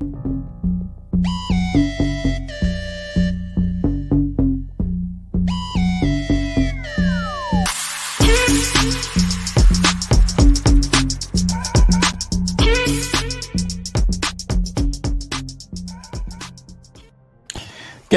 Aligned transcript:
Que 0.00 0.06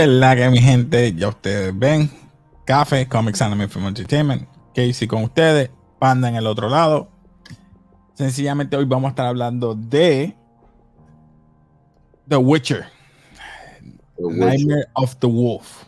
la 0.07 0.35
que 0.35 0.49
mi 0.49 0.59
gente, 0.59 1.13
ya 1.13 1.27
ustedes 1.27 1.77
ven. 1.77 2.09
Café, 2.65 3.07
Comics 3.07 3.41
Anime 3.41 3.67
Film 3.67 3.87
Entertainment. 3.87 4.47
Casey 4.73 5.07
con 5.07 5.23
ustedes. 5.23 5.69
Panda 5.99 6.29
en 6.29 6.35
el 6.35 6.47
otro 6.47 6.69
lado. 6.69 7.09
Sencillamente 8.13 8.77
hoy 8.77 8.85
vamos 8.85 9.05
a 9.05 9.09
estar 9.09 9.27
hablando 9.27 9.75
de 9.75 10.35
The 12.27 12.37
Witcher. 12.37 12.87
The 14.17 14.27
Witcher. 14.27 14.45
Nightmare 14.45 14.85
of 14.95 15.19
the 15.19 15.27
Wolf. 15.27 15.85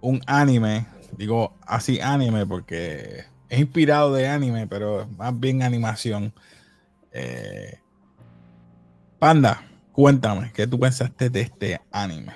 Un 0.00 0.20
anime. 0.26 0.86
Digo 1.16 1.54
así 1.66 2.00
anime 2.00 2.46
porque 2.46 3.24
es 3.48 3.58
inspirado 3.58 4.12
de 4.12 4.28
anime, 4.28 4.66
pero 4.66 5.08
más 5.16 5.38
bien 5.38 5.62
animación. 5.62 6.32
Eh, 7.12 7.78
Panda, 9.18 9.62
cuéntame, 9.92 10.52
¿qué 10.54 10.66
tú 10.66 10.78
pensaste 10.78 11.28
de 11.28 11.40
este 11.40 11.80
anime? 11.90 12.32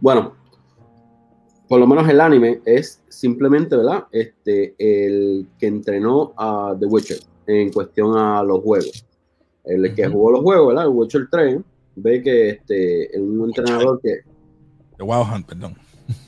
Bueno, 0.00 0.34
por 1.68 1.78
lo 1.78 1.86
menos 1.86 2.08
el 2.08 2.20
anime 2.20 2.60
es 2.64 3.02
simplemente, 3.08 3.76
¿verdad? 3.76 4.06
Este, 4.10 4.74
el 4.78 5.46
que 5.58 5.66
entrenó 5.66 6.32
a 6.36 6.74
The 6.78 6.86
Witcher 6.86 7.18
en 7.46 7.70
cuestión 7.70 8.16
a 8.16 8.42
los 8.42 8.62
juegos. 8.62 9.07
El 9.68 9.94
que 9.94 10.08
jugó 10.08 10.32
los 10.32 10.40
juegos, 10.42 10.68
¿verdad? 10.68 10.84
El 10.84 10.90
Witcher 10.90 11.28
3, 11.30 11.58
ve 11.96 12.22
que 12.22 12.48
este, 12.50 13.10
un 13.20 13.44
entrenador 13.44 14.00
que, 14.00 14.22
The 14.96 15.04
Wild 15.04 15.26
Hunt, 15.32 15.46
perdón. 15.46 15.74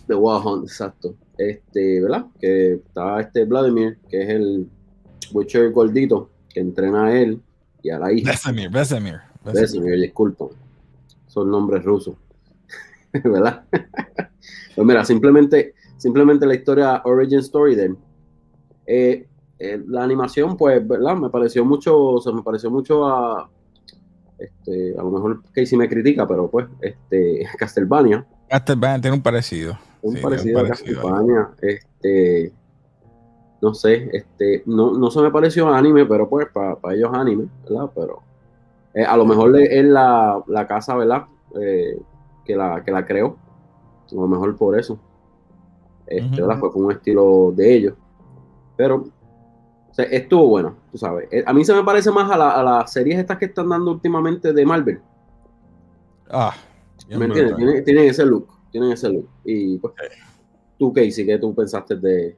de 0.07 0.15
Wild 0.15 0.47
Hunt, 0.47 0.65
exacto. 0.65 1.15
Este, 1.37 2.01
¿verdad? 2.01 2.27
Que 2.39 2.75
está 2.75 3.21
este 3.21 3.45
Vladimir, 3.45 3.99
que 4.09 4.23
es 4.23 4.29
el 4.29 4.69
Witcher 5.33 5.73
gordito, 5.73 6.31
que 6.49 6.61
entrena 6.61 7.07
a 7.07 7.19
él 7.19 7.41
y 7.83 7.91
a 7.91 7.99
la 7.99 8.13
hija. 8.13 8.31
Vesemir, 8.31 8.71
Vesemir. 8.71 9.21
Vesemir, 9.45 10.01
disculpa. 10.01 10.47
Son 11.27 11.51
nombres 11.51 11.83
rusos. 11.83 12.15
¿Verdad? 13.13 13.65
pues 13.73 14.87
mira, 14.87 15.05
simplemente, 15.05 15.75
simplemente 15.97 16.47
la 16.47 16.55
historia, 16.55 17.03
origin 17.05 17.39
story 17.39 17.75
de 17.75 17.85
él. 17.87 17.97
Eh, 18.87 19.27
eh, 19.61 19.79
la 19.89 20.03
animación, 20.03 20.57
pues, 20.57 20.87
¿verdad? 20.89 21.17
Me 21.17 21.29
pareció 21.29 21.67
mucho, 21.67 22.19
se 22.25 22.33
me 22.33 22.43
pareció 22.43 22.71
mucho 22.71 23.07
a, 23.07 23.51
este, 24.39 24.95
a 24.99 25.03
lo 25.03 25.11
mejor 25.11 25.43
Casey 25.53 25.77
me 25.77 25.87
critica, 25.87 26.27
pero 26.27 26.51
pues, 26.51 26.67
este, 26.81 27.47
Castlevania, 27.59 28.27
Castlevania 28.49 29.01
tiene 29.03 29.17
un 29.19 29.23
parecido. 29.23 29.79
un 30.01 30.17
Sí, 30.17 30.23
parecido 30.23 30.61
un 30.61 30.65
a. 30.65 30.69
Castlevania, 30.71 31.51
este, 31.61 32.53
no 33.61 33.75
sé, 33.75 34.09
este, 34.15 34.63
no, 34.65 34.95
no 34.95 35.11
se 35.11 35.21
me 35.21 35.31
pareció 35.31 35.69
anime, 35.69 36.07
pero 36.07 36.27
pues, 36.27 36.49
para 36.49 36.95
ellos 36.95 37.11
anime, 37.13 37.47
¿verdad? 37.65 37.91
Pero 37.95 38.23
eh, 38.95 39.05
a 39.05 39.15
lo 39.19 39.27
mejor 39.27 39.55
es 39.61 39.85
la, 39.85 40.43
la 40.47 40.67
casa, 40.67 40.97
¿verdad? 40.97 41.27
Eh, 41.61 42.01
que, 42.47 42.57
la, 42.57 42.83
que 42.83 42.93
la 42.93 43.05
creó, 43.05 43.37
a 44.11 44.15
lo 44.15 44.27
mejor 44.27 44.57
por 44.57 44.79
eso, 44.79 44.99
este. 46.07 46.41
¿verdad? 46.41 46.59
Fue 46.59 46.73
con 46.73 46.87
un 46.87 46.93
estilo 46.93 47.53
de 47.55 47.75
ellos, 47.75 47.95
pero 48.75 48.97
o 48.97 49.05
sea, 49.05 49.20
estuvo 50.03 50.47
bueno, 50.49 50.77
tú 50.93 50.99
sabes. 50.99 51.29
Eh, 51.31 51.43
A 51.47 51.53
mí 51.53 51.65
se 51.65 51.75
me 51.75 51.83
parece 51.85 52.11
más 52.11 52.31
a, 52.31 52.37
la- 52.37 52.51
a 52.53 52.63
las 52.63 52.93
series 52.93 53.19
estas 53.19 53.39
que 53.39 53.47
están 53.47 53.69
dando 53.69 53.91
últimamente 53.93 54.53
de 54.53 54.67
Marvel. 54.67 55.01
Ah, 56.31 56.55
¿Me 57.09 57.25
entiendes? 57.25 57.57
Tienen, 57.57 57.85
tienen 57.85 58.05
ese 58.09 58.25
look, 58.25 58.49
tienen 58.71 58.93
ese 58.93 59.09
look. 59.09 59.29
Y 59.45 59.79
pues, 59.79 59.95
tú, 60.79 60.93
Casey, 60.93 61.27
¿qué 61.27 61.39
tú 61.39 61.55
pensaste 61.55 61.97
de 61.97 62.37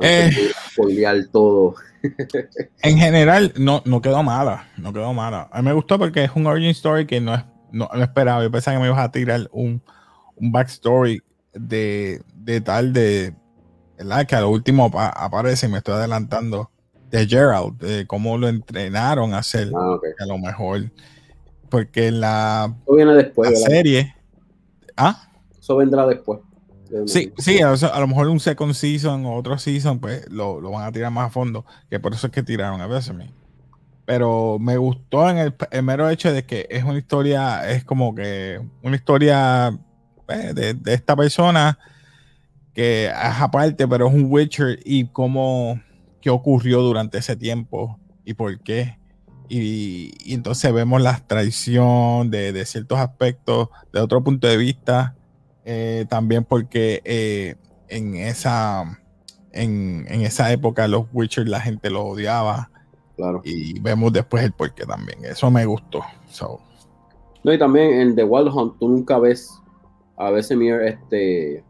Eh. 0.00 0.30
de 0.76 1.24
todo? 1.32 1.74
En 2.82 2.98
general, 2.98 3.52
no, 3.58 3.82
no 3.84 4.00
quedó 4.00 4.22
mala. 4.22 4.68
No 4.78 4.92
quedó 4.92 5.12
mala. 5.12 5.48
A 5.50 5.60
mí 5.62 5.68
me 5.68 5.72
gustó 5.74 5.98
porque 5.98 6.24
es 6.24 6.30
un 6.34 6.46
origin 6.46 6.70
story 6.70 7.06
que 7.06 7.20
no, 7.20 7.34
es, 7.34 7.44
no, 7.72 7.88
no 7.92 8.02
esperaba. 8.02 8.42
Yo 8.42 8.50
pensaba 8.50 8.76
que 8.76 8.80
me 8.82 8.88
ibas 8.88 9.00
a 9.00 9.10
tirar 9.10 9.48
un, 9.52 9.82
un 10.36 10.52
backstory 10.52 11.20
de, 11.54 12.22
de 12.34 12.60
tal 12.60 12.92
de. 12.92 13.34
¿Verdad? 13.98 14.26
Que 14.26 14.36
a 14.36 14.40
lo 14.42 14.50
último 14.50 14.86
apa- 14.86 15.08
aparece, 15.08 15.66
y 15.66 15.68
me 15.70 15.78
estoy 15.78 15.94
adelantando, 15.94 16.70
de 17.10 17.26
Gerald, 17.26 17.78
de 17.78 18.06
cómo 18.06 18.36
lo 18.36 18.48
entrenaron 18.48 19.32
a 19.34 19.38
hacer. 19.38 19.70
Ah, 19.74 19.92
ok. 19.92 20.04
A 20.18 20.26
lo 20.26 20.38
mejor. 20.38 20.90
Porque 21.70 22.10
la, 22.10 22.74
Eso 22.84 22.94
viene 22.94 23.14
después, 23.14 23.50
la 23.50 23.56
serie. 23.58 24.14
Ah, 24.96 25.28
Eso 25.58 25.76
vendrá 25.76 26.06
después. 26.06 26.40
Sí, 27.06 27.32
sí, 27.36 27.60
a, 27.60 27.70
a 27.72 28.00
lo 28.00 28.06
mejor 28.06 28.28
un 28.28 28.38
second 28.38 28.72
season 28.72 29.26
o 29.26 29.34
otro 29.34 29.58
season, 29.58 29.98
pues 29.98 30.30
lo, 30.30 30.60
lo 30.60 30.70
van 30.70 30.84
a 30.86 30.92
tirar 30.92 31.10
más 31.10 31.26
a 31.26 31.30
fondo, 31.30 31.64
que 31.90 31.98
por 31.98 32.14
eso 32.14 32.28
es 32.28 32.32
que 32.32 32.42
tiraron 32.44 32.80
a 32.80 32.86
Besame. 32.86 33.32
Pero 34.04 34.58
me 34.60 34.76
gustó 34.76 35.28
en 35.28 35.38
el, 35.38 35.54
el 35.72 35.82
mero 35.82 36.08
hecho 36.08 36.32
de 36.32 36.44
que 36.46 36.68
es 36.70 36.84
una 36.84 36.98
historia, 36.98 37.68
es 37.68 37.84
como 37.84 38.14
que 38.14 38.60
una 38.82 38.94
historia 38.94 39.76
eh, 40.28 40.52
de, 40.54 40.74
de 40.74 40.94
esta 40.94 41.16
persona 41.16 41.76
que 42.76 43.06
es 43.06 43.12
aparte, 43.40 43.88
pero 43.88 44.08
es 44.08 44.14
un 44.14 44.26
Witcher 44.30 44.80
y 44.84 45.08
cómo, 45.08 45.80
qué 46.22 46.30
ocurrió 46.30 46.82
durante 46.82 47.18
ese 47.18 47.36
tiempo 47.36 47.98
y 48.24 48.34
por 48.34 48.60
qué. 48.60 48.98
Y, 49.48 50.12
y 50.24 50.34
entonces 50.34 50.72
vemos 50.74 51.02
la 51.02 51.18
traición 51.26 52.30
de, 52.30 52.52
de 52.52 52.66
ciertos 52.66 52.98
aspectos 53.00 53.70
de 53.92 54.00
otro 54.00 54.24
punto 54.24 54.48
de 54.48 54.58
vista 54.58 55.16
eh, 55.64 56.06
también 56.10 56.44
porque 56.44 57.02
eh, 57.04 57.56
en 57.88 58.16
esa 58.16 59.00
en, 59.52 60.06
en 60.08 60.22
esa 60.22 60.52
época 60.52 60.88
los 60.88 61.06
Witcher 61.12 61.48
la 61.48 61.60
gente 61.60 61.90
los 61.90 62.04
odiaba 62.04 62.70
Claro. 63.16 63.40
y 63.44 63.80
vemos 63.80 64.12
después 64.12 64.44
el 64.44 64.52
porqué 64.52 64.86
también. 64.86 65.24
Eso 65.24 65.50
me 65.50 65.66
gustó. 65.66 66.04
So, 66.28 66.60
No, 67.44 67.52
y 67.52 67.58
también 67.58 67.92
en 68.00 68.16
The 68.16 68.24
Wild 68.24 68.48
Hunt 68.54 68.78
tú 68.78 68.88
nunca 68.88 69.18
ves 69.18 69.64
a 70.16 70.30
Vesemir, 70.30 70.80
este, 70.82 71.64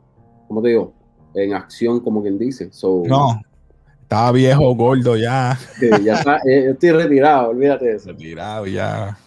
¿cómo 0.49 0.63
te 0.63 0.71
digo? 0.71 0.96
En 1.37 1.55
acción, 1.55 2.01
como 2.01 2.23
quien 2.23 2.39
dice. 2.39 2.69
So, 2.73 3.03
no, 3.07 3.41
estaba 4.03 4.33
viejo, 4.33 4.75
gordo 4.75 5.17
ya, 5.17 5.59
ya 6.03 6.15
está, 6.15 6.37
eh, 6.39 6.65
yo 6.65 6.71
estoy 6.73 6.93
retirado, 6.93 7.51
olvídate 7.51 7.87
de 7.87 7.97
eso. 7.97 8.09
retirado 8.09 8.67
ya. 8.67 9.19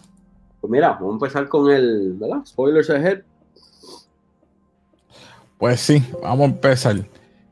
Pues 0.60 0.70
mira, 0.70 0.90
vamos 0.92 1.10
a 1.10 1.14
empezar 1.14 1.48
con 1.48 1.70
el, 1.70 2.14
¿verdad? 2.18 2.44
Spoilers 2.44 2.90
ahead. 2.90 3.20
Pues 5.58 5.80
sí, 5.80 6.02
vamos 6.22 6.48
a 6.48 6.52
empezar. 6.52 6.96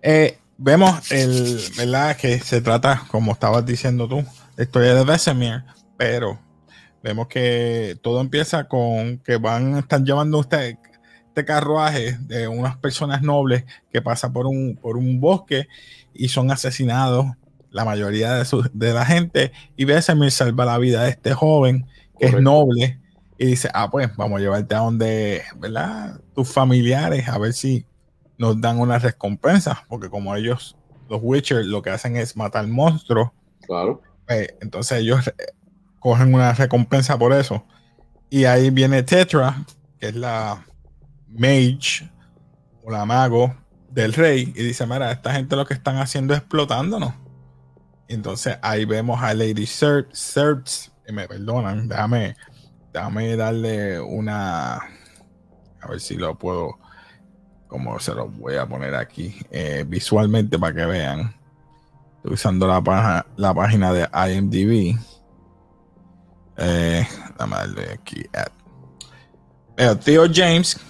Eh, 0.02 0.38
vemos 0.56 1.12
el, 1.12 1.60
¿verdad? 1.76 2.16
Que 2.16 2.38
se 2.40 2.60
trata, 2.60 3.04
como 3.10 3.32
estabas 3.32 3.64
diciendo 3.64 4.08
tú, 4.08 4.24
la 4.56 4.64
historia 4.64 4.94
de 4.94 5.04
Vesemir, 5.04 5.62
pero 5.96 6.38
vemos 7.02 7.28
que 7.28 7.96
todo 8.02 8.20
empieza 8.20 8.64
con 8.64 9.18
que 9.18 9.36
van 9.36 9.74
a 9.74 9.78
estar 9.80 10.02
llevando 10.02 10.38
usted 10.38 10.76
este 11.38 11.44
carruaje 11.44 12.18
de 12.22 12.48
unas 12.48 12.76
personas 12.76 13.22
nobles 13.22 13.64
que 13.92 14.02
pasa 14.02 14.32
por 14.32 14.46
un, 14.46 14.76
por 14.76 14.96
un 14.96 15.20
bosque 15.20 15.68
y 16.12 16.28
son 16.28 16.50
asesinados 16.50 17.26
la 17.70 17.84
mayoría 17.84 18.34
de, 18.34 18.44
su- 18.44 18.68
de 18.72 18.92
la 18.92 19.04
gente 19.04 19.52
y 19.76 19.84
Vesemir 19.84 20.30
salva 20.32 20.64
la 20.64 20.78
vida 20.78 21.04
de 21.04 21.10
este 21.10 21.34
joven 21.34 21.86
que 22.18 22.26
es 22.26 22.40
noble 22.40 22.98
y 23.38 23.46
dice, 23.46 23.68
ah, 23.72 23.88
pues 23.88 24.10
vamos 24.16 24.38
a 24.38 24.40
llevarte 24.40 24.74
a 24.74 24.78
donde, 24.78 25.42
¿verdad? 25.58 26.20
Tus 26.34 26.52
familiares, 26.52 27.28
a 27.28 27.38
ver 27.38 27.52
si 27.52 27.86
nos 28.36 28.60
dan 28.60 28.80
una 28.80 28.98
recompensa, 28.98 29.84
porque 29.88 30.10
como 30.10 30.34
ellos, 30.34 30.76
los 31.08 31.20
Witcher, 31.22 31.64
lo 31.64 31.80
que 31.82 31.90
hacen 31.90 32.16
es 32.16 32.36
matar 32.36 32.66
monstruos, 32.66 33.30
Claro. 33.64 34.02
pues, 34.26 34.54
entonces 34.60 34.98
ellos 34.98 35.28
eh, 35.28 35.32
cogen 36.00 36.34
una 36.34 36.52
recompensa 36.52 37.16
por 37.16 37.32
eso. 37.32 37.64
Y 38.28 38.44
ahí 38.44 38.70
viene 38.70 39.04
Tetra, 39.04 39.64
que 40.00 40.08
es 40.08 40.16
la 40.16 40.66
mage 41.28 42.10
o 42.82 42.90
la 42.90 43.04
mago 43.04 43.54
del 43.90 44.12
rey, 44.12 44.52
y 44.54 44.62
dice, 44.62 44.86
mira, 44.86 45.10
esta 45.10 45.32
gente 45.32 45.56
lo 45.56 45.66
que 45.66 45.74
están 45.74 45.96
haciendo 45.96 46.34
es 46.34 46.40
explotándonos. 46.40 47.14
Entonces 48.06 48.58
ahí 48.62 48.84
vemos 48.84 49.22
a 49.22 49.34
Lady 49.34 49.66
Ser 49.66 50.08
Serts, 50.12 50.92
y 51.06 51.12
me 51.12 51.26
perdonan, 51.26 51.88
déjame, 51.88 52.36
déjame 52.92 53.36
darle 53.36 54.00
una, 54.00 54.76
a 54.76 55.88
ver 55.88 56.00
si 56.00 56.16
lo 56.16 56.38
puedo, 56.38 56.78
como 57.66 57.98
se 57.98 58.14
lo 58.14 58.28
voy 58.28 58.56
a 58.56 58.66
poner 58.66 58.94
aquí, 58.94 59.34
eh, 59.50 59.84
visualmente 59.86 60.58
para 60.58 60.74
que 60.74 60.86
vean. 60.86 61.34
Estoy 62.16 62.32
usando 62.32 62.66
la, 62.66 63.26
la 63.36 63.54
página 63.54 63.92
de 63.92 64.08
IMDb. 64.12 64.98
Eh, 66.56 67.06
déjame 67.30 67.56
darle 67.56 67.92
aquí. 67.92 68.26
Veo 69.76 69.96
Theo 69.96 70.24
James, 70.32 70.80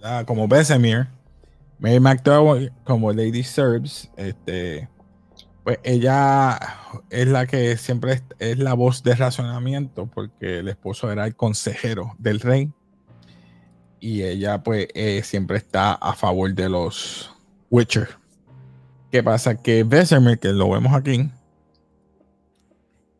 ¿verdad? 0.00 0.24
como 0.26 0.48
Besemir, 0.48 1.08
Mary 1.78 2.00
McDowell 2.00 2.72
como 2.84 3.12
Lady 3.12 3.42
Serbs, 3.42 4.10
este, 4.16 4.88
pues 5.64 5.78
ella 5.82 6.58
es 7.10 7.28
la 7.28 7.46
que 7.46 7.76
siempre 7.76 8.14
es, 8.14 8.22
es, 8.38 8.58
la 8.58 8.74
voz 8.74 9.02
de 9.02 9.14
razonamiento 9.14 10.06
porque 10.06 10.60
el 10.60 10.68
esposo 10.68 11.10
era 11.10 11.26
el 11.26 11.36
consejero 11.36 12.14
del 12.18 12.40
rey 12.40 12.72
y 14.00 14.22
ella 14.22 14.62
pues 14.62 14.88
eh, 14.94 15.22
siempre 15.22 15.58
está 15.58 15.92
a 15.92 16.14
favor 16.14 16.54
de 16.54 16.68
los 16.68 17.30
Witcher. 17.70 18.08
¿Qué 19.10 19.22
pasa? 19.22 19.56
Que 19.56 19.84
Vesemir, 19.84 20.38
que 20.38 20.48
lo 20.48 20.70
vemos 20.70 20.94
aquí, 20.94 21.30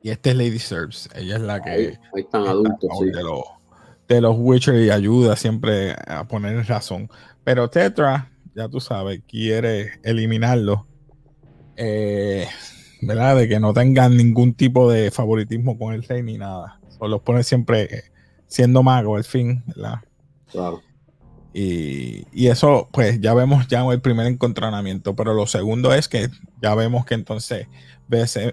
y 0.03 0.11
este 0.11 0.31
es 0.31 0.37
Lady 0.37 0.59
Serbs, 0.59 1.11
ella 1.15 1.37
es 1.37 1.43
la 1.43 1.61
que 1.61 1.71
ahí, 1.71 1.99
están 2.15 2.47
adultos, 2.47 2.91
sí. 2.99 3.11
de, 3.11 3.23
los, 3.23 3.43
de 4.15 4.21
los 4.21 4.37
Witcher 4.39 4.75
y 4.77 4.91
ayuda 4.91 5.37
siempre 5.37 5.95
a 6.07 6.27
poner 6.27 6.57
en 6.57 6.67
razón. 6.67 7.09
Pero 7.45 7.71
Tetra, 7.71 8.31
ya 8.55 8.69
tú 8.69 8.81
sabes, 8.81 9.23
quiere 9.27 10.01
eliminarlo. 10.03 10.87
Eh, 11.77 12.47
¿Verdad? 13.03 13.37
De 13.37 13.49
que 13.49 13.61
no 13.61 13.73
tengan 13.73 14.17
ningún 14.17 14.55
tipo 14.55 14.91
de 14.91 15.11
favoritismo 15.11 15.79
con 15.79 15.95
el 15.95 16.03
rey 16.03 16.23
ni 16.23 16.37
nada. 16.37 16.81
Solo 16.99 17.23
pone 17.23 17.43
siempre 17.45 18.05
siendo 18.47 18.83
mago 18.83 19.17
al 19.17 19.25
fin, 19.25 19.63
¿verdad? 19.69 20.01
Claro. 20.51 20.83
Y, 21.55 22.27
y, 22.33 22.49
eso, 22.49 22.89
pues 22.93 23.21
ya 23.21 23.35
vemos 23.35 23.67
ya 23.69 23.85
el 23.87 24.01
primer 24.01 24.27
encontronamiento, 24.27 25.17
pero 25.17 25.35
lo 25.35 25.47
segundo 25.47 25.93
es 25.95 26.09
que 26.09 26.29
ya 26.63 26.75
vemos 26.75 27.05
que 27.05 27.15
entonces 27.15 27.67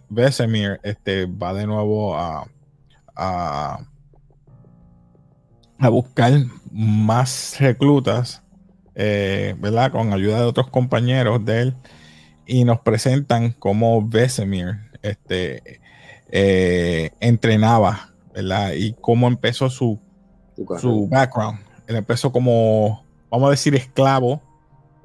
Vesemir 0.10 0.80
este, 0.84 1.26
va 1.26 1.54
de 1.54 1.66
nuevo 1.66 2.16
a, 2.16 2.48
a, 3.16 3.80
a 5.80 5.90
buscar 5.90 6.34
más 6.72 7.58
reclutas, 7.60 8.44
eh, 8.96 9.56
¿verdad? 9.60 9.92
Con 9.92 10.14
ayuda 10.14 10.40
de 10.40 10.46
otros 10.46 10.70
compañeros 10.70 11.44
de 11.46 11.62
él, 11.62 11.76
y 12.46 12.64
nos 12.64 12.80
presentan 12.80 13.52
cómo 13.52 14.08
Vesemir 14.08 14.78
este, 15.02 15.82
eh, 16.32 17.12
entrenaba, 17.20 18.14
¿verdad? 18.34 18.74
Y 18.74 18.94
cómo 19.02 19.28
empezó 19.28 19.70
su, 19.70 20.00
su 20.80 21.08
background 21.08 21.68
él 21.88 21.96
empezó 21.96 22.32
como, 22.32 23.06
vamos 23.32 23.48
a 23.48 23.52
decir, 23.52 23.74
esclavo, 23.74 24.42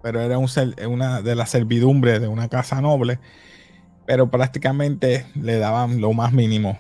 pero 0.03 0.21
era 0.21 0.37
un, 0.37 0.49
una 0.89 1.23
de 1.23 1.35
las 1.37 1.51
servidumbres 1.51 2.21
de 2.21 2.27
una 2.27 2.49
casa 2.49 2.81
noble, 2.81 3.21
pero 4.05 4.31
prácticamente 4.31 5.25
le 5.35 5.59
daban 5.59 6.01
lo 6.01 6.13
más 6.13 6.33
mínimo. 6.33 6.79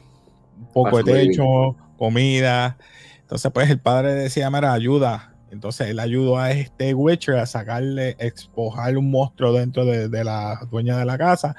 Un 0.58 0.72
poco 0.72 1.02
de 1.02 1.04
techo, 1.04 1.76
comida. 1.96 2.76
Entonces, 3.22 3.50
pues 3.52 3.70
el 3.70 3.80
padre 3.80 4.14
decía, 4.14 4.50
mira, 4.50 4.72
ayuda. 4.72 5.34
Entonces 5.50 5.88
él 5.88 5.98
ayudó 5.98 6.38
a 6.38 6.50
este 6.50 6.94
Witcher 6.94 7.36
a 7.36 7.46
sacarle, 7.46 8.16
expojar 8.18 8.96
un 8.96 9.10
monstruo 9.10 9.52
dentro 9.52 9.84
de, 9.84 10.24
la 10.24 10.66
dueña 10.70 10.96
de 10.96 11.04
la 11.04 11.18
casa. 11.18 11.54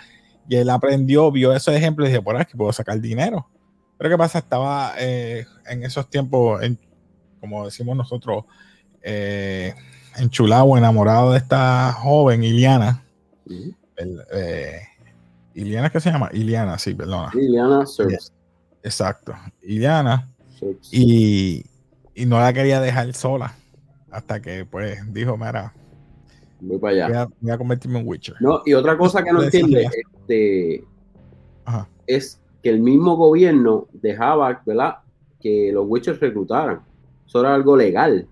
Y 0.49 0.55
él 0.55 0.69
aprendió, 0.69 1.31
vio 1.31 1.53
esos 1.53 1.75
ejemplos 1.75 2.09
y 2.09 2.11
dijo, 2.11 2.23
por 2.23 2.35
aquí 2.35 2.57
puedo 2.57 2.73
sacar 2.73 2.99
dinero. 2.99 3.47
Pero 3.97 4.09
¿qué 4.09 4.17
pasa? 4.17 4.39
Estaba 4.39 4.93
eh, 4.97 5.45
en 5.67 5.83
esos 5.83 6.09
tiempos 6.09 6.61
en, 6.63 6.79
como 7.39 7.65
decimos 7.65 7.95
nosotros, 7.95 8.45
eh, 9.01 9.75
enchulado, 10.17 10.77
enamorado 10.77 11.33
de 11.33 11.37
esta 11.37 11.93
joven 11.93 12.43
Iliana. 12.43 13.03
eh, 14.33 14.81
Iliana, 15.53 15.89
¿qué 15.89 15.99
se 15.99 16.11
llama? 16.11 16.29
Iliana, 16.33 16.79
sí, 16.79 16.93
perdona. 16.93 17.31
Iliana 17.33 17.85
Serbs. 17.85 18.33
Exacto. 18.81 19.33
Iliana. 19.61 20.32
Y, 20.91 21.65
y, 22.15 22.25
no 22.25 22.39
la 22.39 22.53
quería 22.53 22.79
dejar 22.79 23.13
sola. 23.13 23.55
Hasta 24.11 24.41
que, 24.41 24.65
pues, 24.65 24.99
dijo, 25.13 25.37
mira. 25.37 25.73
Voy 26.59 26.77
para 26.77 26.93
allá. 26.93 27.07
Voy 27.07 27.17
a, 27.17 27.27
voy 27.41 27.51
a 27.51 27.57
convertirme 27.57 27.99
en 27.99 28.07
Witcher. 28.07 28.35
No, 28.39 28.61
y 28.65 28.73
otra 28.73 28.97
cosa 28.97 29.23
que 29.23 29.31
no 29.31 29.43
entiende 29.43 29.89
este, 29.91 30.83
es 32.07 32.39
que 32.61 32.69
el 32.69 32.79
mismo 32.79 33.15
gobierno 33.15 33.87
dejaba, 33.93 34.61
¿verdad? 34.65 34.99
Que 35.39 35.71
los 35.73 35.85
Witchers 35.87 36.19
reclutaran. 36.19 36.81
Eso 37.27 37.41
era 37.41 37.55
algo 37.55 37.75
legal. 37.75 38.27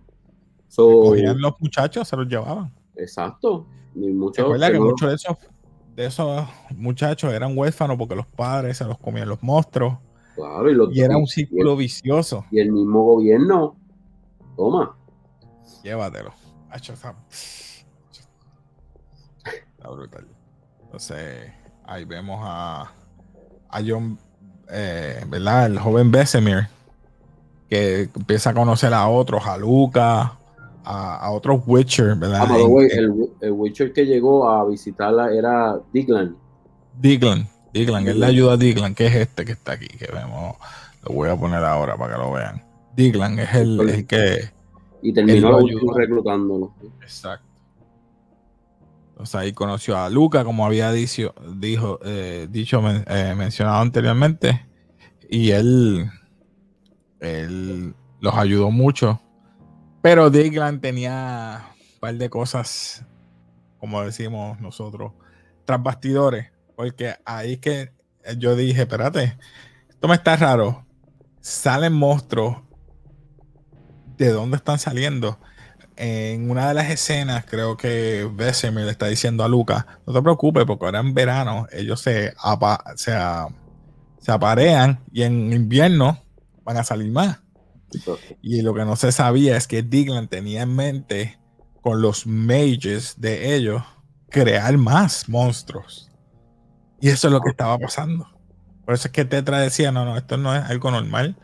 So, 0.68 1.01
Cogían 1.01 1.42
los 1.42 1.54
muchachos, 1.60 2.07
se 2.07 2.16
los 2.16 2.27
llevaban. 2.27 2.72
Exacto. 2.95 3.66
Y 3.95 4.07
muchos, 4.07 4.45
Recuerda 4.45 4.72
que 4.72 4.80
no... 4.80 4.86
muchos 4.86 5.10
de 5.10 5.16
esos, 5.16 5.38
de 5.95 6.06
esos 6.06 6.48
muchachos 6.77 7.34
eran 7.34 7.57
huérfanos 7.57 7.98
porque 7.98 8.16
los 8.16 8.25
padres 8.25 8.77
se 8.77 8.86
los 8.86 8.98
comían 8.98 9.27
los 9.27 9.44
monstruos. 9.44 9.98
Claro, 10.36 10.69
y, 10.69 10.74
los, 10.74 10.95
y 10.95 11.01
era 11.01 11.18
un 11.18 11.28
círculo 11.28 11.75
vicioso. 11.75 12.45
Y 12.51 12.60
el 12.60 12.72
mismo 12.72 13.04
gobierno, 13.04 13.75
toma. 14.56 14.95
Llévatelo. 15.83 16.33
Está, 16.74 17.16
brutal. 19.89 20.28
Entonces, 20.83 21.51
ahí 21.83 22.06
vemos 22.06 22.39
a, 22.42 22.92
a 23.69 23.81
John, 23.86 24.18
eh, 24.69 25.24
¿verdad? 25.28 25.66
El 25.66 25.80
joven 25.80 26.12
Besemir 26.12 26.68
que 27.72 28.10
empieza 28.13 28.50
a 28.50 28.54
conocer 28.54 28.94
a 28.94 29.07
otros, 29.07 29.48
a 29.48 29.57
Luca, 29.57 30.38
a, 30.84 31.16
a 31.16 31.31
otros 31.31 31.62
Witcher, 31.66 32.16
¿verdad? 32.16 32.45
Ah, 32.50 32.57
el, 32.57 33.30
el, 33.39 33.51
Witcher 33.54 33.94
que 33.94 34.06
llegó 34.06 34.50
a 34.50 34.68
visitarla 34.68 35.34
era 35.34 35.80
Diglan. 35.94 36.36
Diglan, 37.00 37.48
Diglan, 37.74 38.08
él 38.08 38.20
le 38.20 38.26
ayuda 38.26 38.54
a 38.54 38.58
Diglan, 38.58 38.96
que 38.96 39.08
es 39.08 39.16
este 39.16 39.46
que 39.46 39.54
está 39.54 39.74
aquí, 39.74 39.88
que 39.88 40.08
vemos, 40.12 40.58
lo 41.04 41.14
voy 41.14 41.30
a 41.30 41.36
poner 41.36 41.64
ahora 41.64 41.98
para 41.98 42.14
que 42.14 42.20
lo 42.20 42.32
vean. 42.32 42.64
Diglan 42.96 43.40
es 43.40 43.54
el, 43.56 43.80
el 43.90 44.06
que... 44.06 44.52
Y 45.02 45.14
terminó 45.14 45.60
reclutándolo. 45.96 46.74
Exacto. 47.02 47.48
Entonces 49.12 49.36
ahí 49.36 49.54
conoció 49.54 49.98
a 49.98 50.10
Luca, 50.10 50.44
como 50.44 50.66
había 50.66 50.92
dicho, 50.92 51.34
dijo, 51.56 52.00
eh, 52.04 52.48
dicho 52.50 52.82
eh, 52.88 53.36
mencionado 53.36 53.82
anteriormente, 53.82 54.66
y 55.30 55.52
él 55.52 56.10
él 57.22 57.94
los 58.20 58.34
ayudó 58.36 58.72
mucho. 58.72 59.22
Pero 60.02 60.30
Diglan 60.30 60.82
tenía 60.82 61.70
un 61.94 62.00
par 62.00 62.16
de 62.16 62.30
cosas, 62.30 63.06
como 63.78 64.02
decimos 64.02 64.60
nosotros, 64.60 65.14
tras 65.66 65.82
bastidores. 65.82 66.52
Porque 66.81 67.13
ahí 67.25 67.57
que 67.57 67.92
yo 68.39 68.56
dije, 68.56 68.81
espérate, 68.81 69.38
esto 69.88 70.07
me 70.07 70.16
está 70.16 70.36
raro. 70.36 70.83
Salen 71.39 71.94
monstruos. 71.94 72.57
¿De 74.18 74.30
dónde 74.30 74.57
están 74.57 74.80
saliendo? 74.80 75.39
En 75.95 76.50
una 76.50 76.69
de 76.69 76.74
las 76.74 76.89
escenas, 76.89 77.45
creo 77.45 77.78
que 77.78 78.28
Vesemir 78.33 78.86
le 78.86 78.89
está 78.89 79.06
diciendo 79.06 79.44
a 79.44 79.48
Luca, 79.48 80.00
no 80.07 80.13
te 80.13 80.24
preocupes, 80.24 80.66
porque 80.66 80.86
ahora 80.86 81.01
en 81.01 81.13
verano 81.13 81.68
ellos 81.72 82.01
se, 82.01 82.33
se, 82.95 83.13
se 84.17 84.32
aparean 84.32 85.03
y 85.12 85.22
en 85.22 85.53
invierno 85.53 86.17
van 86.63 86.77
a 86.77 86.84
salir 86.84 87.12
más. 87.12 87.41
Y 88.41 88.63
lo 88.63 88.74
que 88.74 88.86
no 88.86 88.96
se 88.96 89.12
sabía 89.12 89.56
es 89.56 89.67
que 89.67 89.84
Diglan 89.84 90.29
tenía 90.29 90.63
en 90.63 90.75
mente 90.75 91.38
con 91.84 92.01
los 92.01 92.25
mages 92.25 93.22
de 93.22 93.53
ellos 93.53 93.84
crear 94.32 94.75
más 94.79 95.29
monstruos. 95.29 96.11
Y 97.01 97.10
eso 97.10 97.27
es 97.27 97.34
lo 97.34 97.41
que 97.41 97.50
estaba 97.50 97.77
pasando. 97.77 98.27
Por 98.86 98.93
eso 98.93 99.08
es 99.08 99.12
que 99.12 99.25
Tetra 99.25 99.60
decía, 99.60 99.91
no, 99.91 100.05
no, 100.05 100.17
esto 100.17 100.38
no 100.38 100.55
es 100.55 100.63
algo 100.63 100.91
normal. 100.91 101.36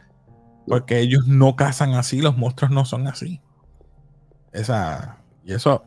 Porque 0.68 1.00
ellos 1.00 1.28
no 1.28 1.56
cazan 1.56 1.94
así, 1.94 2.22
los 2.22 2.38
monstruos 2.38 2.72
no 2.72 2.86
son 2.86 3.08
así. 3.08 3.42
Esa, 4.52 5.18
y 5.46 5.54
eso 5.54 5.84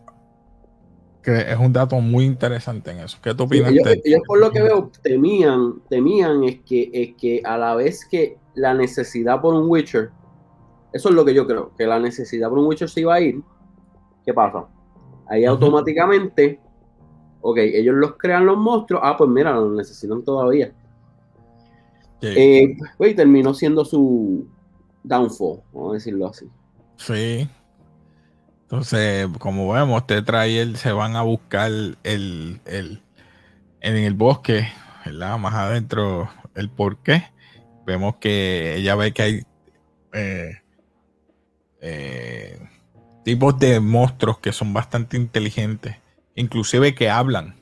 que 1.23 1.53
es 1.53 1.59
un 1.59 1.73
dato 1.73 2.01
muy 2.01 2.25
interesante 2.25 2.91
en 2.91 3.01
eso. 3.01 3.19
¿Qué 3.23 3.35
tú 3.35 3.45
opinas? 3.45 3.73
ellos, 3.73 4.21
por 4.27 4.39
lo 4.39 4.51
que 4.51 4.63
veo 4.63 4.91
temían, 5.03 5.81
temían 5.89 6.45
es 6.45 6.61
que, 6.61 6.91
es 6.93 7.15
que 7.17 7.43
a 7.45 7.59
la 7.59 7.75
vez 7.75 8.07
que 8.07 8.39
la 8.55 8.75
necesidad 8.75 9.41
por 9.41 9.55
un 9.55 9.69
Witcher, 9.69 10.11
eso 10.93 11.09
es 11.11 11.15
lo 11.15 11.25
que 11.25 11.35
yo 11.35 11.47
creo, 11.47 11.73
que 11.77 11.87
la 11.87 11.99
necesidad 11.99 12.49
por 12.49 12.59
un 12.59 12.67
Witcher 12.67 12.89
se 12.89 13.01
iba 13.01 13.15
a 13.15 13.21
ir. 13.21 13.43
¿Qué 14.25 14.33
pasa? 14.33 14.67
Ahí 15.29 15.45
automáticamente, 15.45 16.59
ok, 17.41 17.59
ellos 17.59 17.95
los 17.95 18.17
crean 18.17 18.47
los 18.47 18.59
monstruos, 18.59 19.03
ah, 19.05 19.17
pues 19.17 19.31
mira, 19.31 19.53
los 19.53 19.73
necesitan 19.73 20.23
todavía. 20.25 20.73
Eh, 22.23 22.77
pues, 22.99 23.17
terminó 23.17 23.55
siendo 23.55 23.85
su 23.85 24.47
downfall, 25.03 25.61
vamos 25.73 25.93
a 25.93 25.95
decirlo 25.95 26.27
así. 26.29 26.47
Sí. 26.97 27.49
Entonces, 28.63 29.27
como 29.39 29.73
vemos, 29.73 30.07
Tetra 30.07 30.47
y 30.47 30.59
él 30.59 30.77
se 30.77 30.93
van 30.93 31.17
a 31.17 31.23
buscar 31.23 31.71
el, 31.71 31.97
el, 32.05 33.03
en 33.81 33.97
el 33.97 34.15
bosque, 34.15 34.69
¿verdad? 35.05 35.39
Más 35.39 35.55
adentro, 35.55 36.29
el 36.55 36.69
por 36.69 36.99
qué 36.99 37.25
vemos 37.91 38.17
que 38.17 38.77
ella 38.77 38.95
ve 38.95 39.13
que 39.13 39.23
hay 39.23 39.43
eh, 40.13 40.63
eh, 41.81 42.69
tipos 43.25 43.59
de 43.59 43.81
monstruos 43.81 44.39
que 44.39 44.53
son 44.53 44.73
bastante 44.73 45.17
inteligentes, 45.17 45.97
inclusive 46.35 46.95
que 46.95 47.11
hablan. 47.11 47.57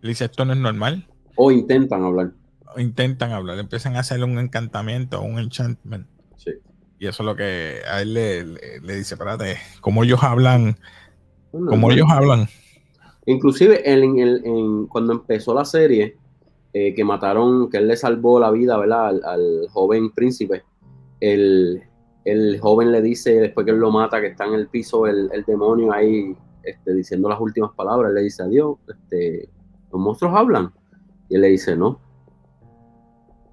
Le 0.00 0.10
dice, 0.10 0.24
esto 0.24 0.44
no 0.44 0.52
es 0.52 0.58
normal. 0.58 1.06
O 1.36 1.50
intentan 1.50 2.02
hablar. 2.04 2.32
O 2.74 2.80
intentan 2.80 3.32
hablar, 3.32 3.58
empiezan 3.58 3.96
a 3.96 4.00
hacerle 4.00 4.24
un 4.24 4.38
encantamiento, 4.38 5.20
un 5.22 5.38
enchantment. 5.38 6.06
Sí. 6.36 6.50
Y 6.98 7.06
eso 7.06 7.22
es 7.22 7.26
lo 7.26 7.36
que 7.36 7.80
a 7.90 8.02
él 8.02 8.14
le, 8.14 8.44
le, 8.44 8.96
dice, 8.96 9.14
espérate, 9.14 9.56
como 9.80 10.04
ellos 10.04 10.22
hablan, 10.22 10.76
como 11.50 11.90
ellos 11.90 12.06
hablan. 12.10 12.48
Inclusive 13.26 13.90
en, 13.90 14.18
en, 14.18 14.86
cuando 14.86 15.12
empezó 15.12 15.54
la 15.54 15.64
serie, 15.64 16.16
eh, 16.74 16.94
que 16.94 17.04
mataron, 17.04 17.68
que 17.68 17.76
él 17.76 17.88
le 17.88 17.96
salvó 17.96 18.40
la 18.40 18.50
vida, 18.50 18.78
¿verdad? 18.78 19.08
Al, 19.24 19.68
joven 19.70 20.10
príncipe. 20.10 20.62
El, 21.20 21.82
joven 22.60 22.92
le 22.92 23.02
dice, 23.02 23.32
después 23.40 23.66
que 23.66 23.72
él 23.72 23.78
lo 23.78 23.90
mata, 23.90 24.20
que 24.20 24.28
está 24.28 24.46
en 24.46 24.54
el 24.54 24.68
piso 24.68 25.06
el, 25.06 25.28
demonio 25.46 25.92
ahí 25.92 26.34
este, 26.62 26.94
diciendo 26.94 27.28
las 27.28 27.40
últimas 27.40 27.72
palabras, 27.72 28.12
le 28.12 28.22
dice, 28.22 28.42
adiós, 28.42 28.78
este, 28.88 29.48
los 29.92 30.00
monstruos 30.00 30.34
hablan. 30.36 30.72
Y 31.28 31.36
él 31.36 31.42
le 31.42 31.48
dice, 31.48 31.76
no. 31.76 32.00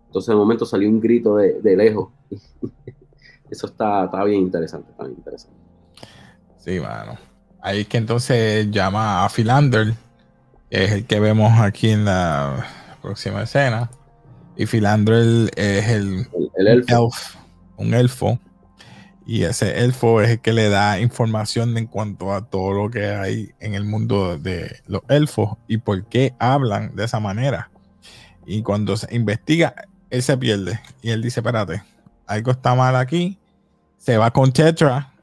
Entonces, 0.08 0.30
en 0.30 0.34
el 0.34 0.40
momento 0.40 0.66
salió 0.66 0.90
un 0.90 1.00
grito 1.00 1.36
de, 1.38 1.76
lejos. 1.76 2.10
Eso 3.50 3.68
está, 3.68 4.06
está, 4.06 4.24
bien 4.24 4.42
interesante, 4.42 4.92
está 4.92 5.04
bien 5.04 5.18
interesante. 5.18 5.58
Sí, 6.58 6.80
mano. 6.80 7.18
Ahí 7.62 7.86
que 7.86 7.98
entonces 7.98 8.70
llama 8.72 9.26
a 9.26 9.30
Philander, 9.30 9.94
es 10.70 10.92
el 10.92 11.06
que 11.06 11.20
vemos 11.20 11.60
aquí 11.60 11.90
en 11.90 12.06
la 12.06 12.66
próxima 13.02 13.44
escena. 13.44 13.90
Y 14.56 14.66
Philander 14.66 15.52
es 15.56 15.88
el, 15.90 16.28
elfo. 16.58 17.10
un 17.78 17.94
elfo. 17.94 18.40
Y 19.32 19.44
ese 19.44 19.84
elfo 19.84 20.22
es 20.24 20.30
el 20.32 20.40
que 20.40 20.54
le 20.54 20.70
da 20.70 21.00
información 21.00 21.78
en 21.78 21.86
cuanto 21.86 22.34
a 22.34 22.50
todo 22.50 22.74
lo 22.74 22.90
que 22.90 23.10
hay 23.10 23.52
en 23.60 23.76
el 23.76 23.86
mundo 23.86 24.40
de 24.40 24.82
los 24.88 25.04
elfos 25.08 25.56
y 25.68 25.78
por 25.78 26.04
qué 26.06 26.34
hablan 26.40 26.96
de 26.96 27.06
esa 27.06 27.20
manera. 27.20 27.70
Y 28.48 28.64
cuando 28.64 28.98
se 28.98 29.16
investiga, 29.16 29.76
él 30.10 30.24
se 30.24 30.36
pierde. 30.36 30.80
Y 31.04 31.12
él 31.12 31.22
dice, 31.22 31.42
espérate, 31.42 31.84
algo 32.26 32.50
está 32.50 32.74
mal 32.74 32.96
aquí. 32.96 33.38
Se 34.00 34.18
va 34.18 34.32
con 34.32 34.52
Tetra. 34.52 35.14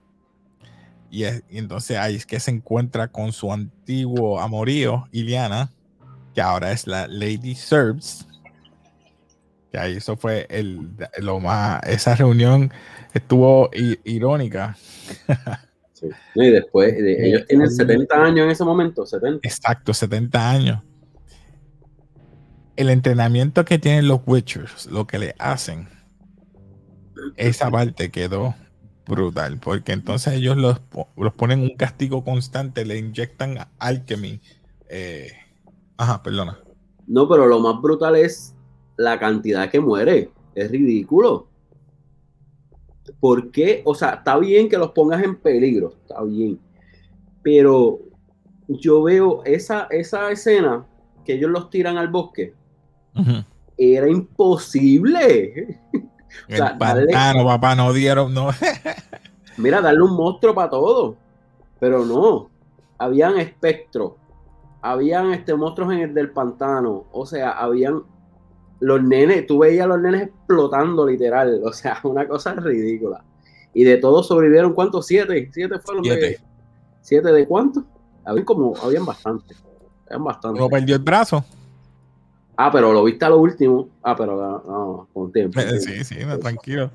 Y, 1.11 1.25
entonces 1.51 1.99
ahí 1.99 2.15
es 2.15 2.25
que 2.25 2.39
se 2.39 2.53
encuentra 2.53 3.09
con 3.09 3.33
su 3.33 3.53
antiguo 3.53 4.39
amorío, 4.39 5.09
Iliana, 5.11 5.73
que 6.33 6.41
ahora 6.41 6.71
es 6.71 6.87
la 6.87 7.09
Lady 7.09 7.57
Serbs. 7.57 8.29
Ahí 9.77 9.97
eso 9.97 10.17
fue 10.17 10.47
el, 10.51 10.89
lo 11.19 11.41
más, 11.41 11.83
esa 11.87 12.15
reunión 12.15 12.73
estuvo 13.15 13.71
irónica. 14.05 14.77
Y 16.35 16.51
después, 16.51 16.95
ellos 16.99 17.47
tienen 17.47 17.71
70 17.71 18.23
años 18.23 18.45
en 18.45 18.51
ese 18.51 18.65
momento, 18.65 19.07
70. 19.07 19.47
Exacto, 19.47 19.95
70 19.95 20.51
años. 20.51 20.83
El 22.77 22.91
entrenamiento 22.91 23.65
que 23.65 23.79
tienen 23.79 24.07
los 24.07 24.21
Witchers, 24.27 24.87
lo 24.87 25.07
que 25.07 25.19
le 25.19 25.35
hacen, 25.39 25.89
esa 27.37 27.71
parte 27.71 28.11
quedó 28.11 28.55
brutal, 29.07 29.59
porque 29.59 29.93
entonces 29.93 30.35
ellos 30.35 30.57
los, 30.57 30.81
los 31.17 31.33
ponen 31.35 31.61
un 31.61 31.77
castigo 31.77 32.25
constante, 32.25 32.85
le 32.85 32.99
inyectan 32.99 33.69
alchemy. 33.79 34.41
Eh, 34.89 35.33
ajá, 35.97 36.23
perdona. 36.23 36.59
No, 37.07 37.29
pero 37.29 37.47
lo 37.47 37.61
más 37.61 37.81
brutal 37.81 38.17
es 38.17 38.56
la 38.97 39.19
cantidad 39.19 39.71
que 39.71 39.81
muere. 39.81 40.31
Es 40.55 40.71
ridículo. 40.71 41.49
¿Por 43.21 43.51
qué? 43.51 43.83
O 43.85 43.95
sea, 43.95 44.11
está 44.11 44.37
bien 44.39 44.69
que 44.69 44.79
los 44.79 44.93
pongas 44.93 45.23
en 45.23 45.37
peligro, 45.37 45.95
está 46.03 46.23
bien. 46.23 46.59
Pero 47.43 48.01
yo 48.69 49.03
veo 49.03 49.45
esa, 49.45 49.87
esa 49.91 50.31
escena 50.31 50.85
que 51.25 51.35
ellos 51.35 51.51
los 51.51 51.71
tiran 51.71 51.99
al 51.99 52.09
bosque. 52.09 52.55
Era 53.77 54.09
imposible. 54.09 55.81
El 56.49 56.79
pantano, 56.79 57.47
papá, 57.47 57.75
no 57.75 57.93
dieron, 57.93 58.35
no. 58.35 58.51
Mira, 59.57 59.81
darle 59.81 60.03
un 60.03 60.17
monstruo 60.17 60.55
para 60.55 60.71
todo. 60.71 61.17
Pero 61.81 62.05
no. 62.05 62.51
Habían 62.99 63.39
espectros. 63.39 64.13
Habían 64.83 65.33
este, 65.33 65.55
monstruos 65.55 65.93
en 65.93 66.01
el 66.01 66.15
del 66.15 66.31
pantano. 66.31 67.07
O 67.13 67.25
sea, 67.27 67.53
habían 67.53 68.03
los 68.81 69.03
nenes, 69.03 69.47
tú 69.47 69.59
veías 69.59 69.85
a 69.85 69.89
los 69.89 70.01
nenes 70.01 70.23
explotando 70.25 71.07
literal. 71.07 71.61
O 71.65 71.73
sea, 71.73 71.99
una 72.05 72.27
cosa 72.27 72.55
ridícula. 72.55 73.25
Y 73.75 73.85
de 73.85 73.99
todos 73.99 74.27
sobrevivieron, 74.27 74.73
¿cuántos? 74.73 75.07
Siete. 75.07 75.51
Siete 75.53 75.79
fueron 75.79 76.05
siete. 76.05 76.21
de. 76.21 76.41
¿Siete 77.03 77.33
de 77.33 77.47
cuántos? 77.47 77.85
Habían 78.25 78.45
como, 78.45 78.77
habían 78.79 79.05
bastante. 79.05 79.55
Habían 80.07 80.25
bastante. 80.25 80.59
Uno 80.59 80.69
perdió 80.69 80.97
el 80.97 81.03
brazo. 81.03 81.45
Ah, 82.57 82.71
pero 82.73 82.93
lo 82.93 83.05
viste 83.05 83.25
a 83.25 83.29
lo 83.29 83.39
último. 83.39 83.89
Ah, 84.03 84.17
pero 84.17 84.43
ah, 84.43 84.63
no, 84.67 85.09
con 85.13 85.31
tiempo. 85.31 85.61
Sí, 85.79 86.05
sí, 86.05 86.17
tranquilo. 86.41 86.91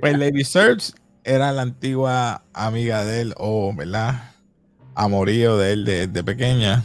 Pues 0.00 0.18
Lady 0.18 0.44
Serbs 0.44 0.94
era 1.22 1.52
la 1.52 1.62
antigua 1.62 2.42
amiga 2.52 3.04
de 3.04 3.20
él, 3.20 3.34
o, 3.36 3.72
¿verdad? 3.74 4.32
Amorío 4.94 5.56
de 5.56 5.72
él 5.72 5.84
de, 5.84 6.24
pequeña, 6.24 6.84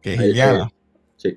que 0.00 0.14
es 0.14 0.72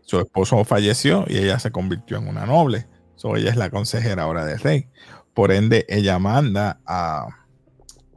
Su 0.03 0.19
esposo 0.19 0.63
falleció 0.63 1.25
y 1.27 1.37
ella 1.37 1.59
se 1.59 1.71
convirtió 1.71 2.17
en 2.17 2.27
una 2.27 2.45
noble. 2.45 2.87
So, 3.15 3.35
ella 3.35 3.49
es 3.49 3.57
la 3.57 3.69
consejera 3.69 4.23
ahora 4.23 4.45
del 4.45 4.59
rey. 4.59 4.87
Por 5.33 5.51
ende, 5.51 5.85
ella 5.89 6.19
manda 6.19 6.79
a, 6.85 7.27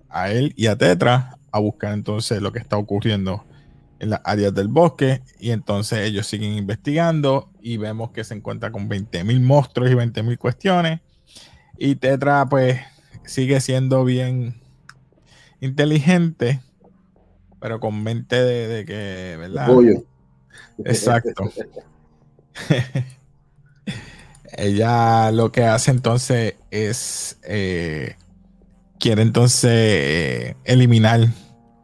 a 0.08 0.30
él 0.30 0.52
y 0.56 0.66
a 0.66 0.76
Tetra 0.76 1.38
a 1.50 1.58
buscar 1.58 1.94
entonces 1.94 2.42
lo 2.42 2.52
que 2.52 2.58
está 2.58 2.76
ocurriendo 2.76 3.44
en 3.98 4.10
las 4.10 4.20
áreas 4.24 4.52
del 4.54 4.68
bosque 4.68 5.22
y 5.38 5.50
entonces 5.50 6.00
ellos 6.00 6.26
siguen 6.26 6.52
investigando 6.52 7.50
y 7.62 7.76
vemos 7.76 8.10
que 8.10 8.24
se 8.24 8.34
encuentra 8.34 8.72
con 8.72 8.88
20.000 8.88 9.40
monstruos 9.40 9.90
y 9.90 9.94
20.000 9.94 10.36
cuestiones 10.36 11.00
y 11.78 11.94
Tetra 11.94 12.46
pues 12.46 12.80
sigue 13.24 13.60
siendo 13.60 14.04
bien 14.04 14.60
inteligente 15.60 16.60
pero 17.60 17.80
con 17.80 18.02
mente 18.02 18.42
de, 18.42 18.84
que, 18.84 19.36
¿verdad? 19.38 19.68
Exacto. 20.78 21.50
Ella 24.56 25.32
lo 25.32 25.50
que 25.50 25.64
hace 25.64 25.90
entonces 25.90 26.54
es 26.70 27.38
eh, 27.42 28.16
quiere 28.98 29.22
entonces 29.22 29.70
eh, 29.72 30.56
eliminar 30.64 31.28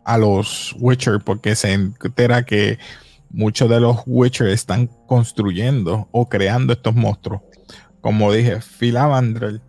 a 0.05 0.19
los 0.19 0.75
Witcher 0.79 1.21
porque 1.21 1.55
se 1.55 1.73
entera 1.73 2.45
que 2.45 2.79
muchos 3.31 3.69
de 3.69 3.81
los 3.81 3.99
Witcher 4.07 4.49
están 4.49 4.87
construyendo 5.07 6.09
o 6.13 6.29
creando 6.29 6.73
estos 6.73 6.95
monstruos. 6.95 7.43
Como 8.01 8.33
dije, 8.33 8.61
Philamandrel, 8.61 9.61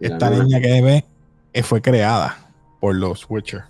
esta 0.00 0.30
niña 0.30 0.60
que 0.60 0.80
ve, 0.80 1.04
eh, 1.52 1.62
fue 1.62 1.82
creada 1.82 2.50
por 2.80 2.94
los 2.94 3.28
Witcher. 3.28 3.64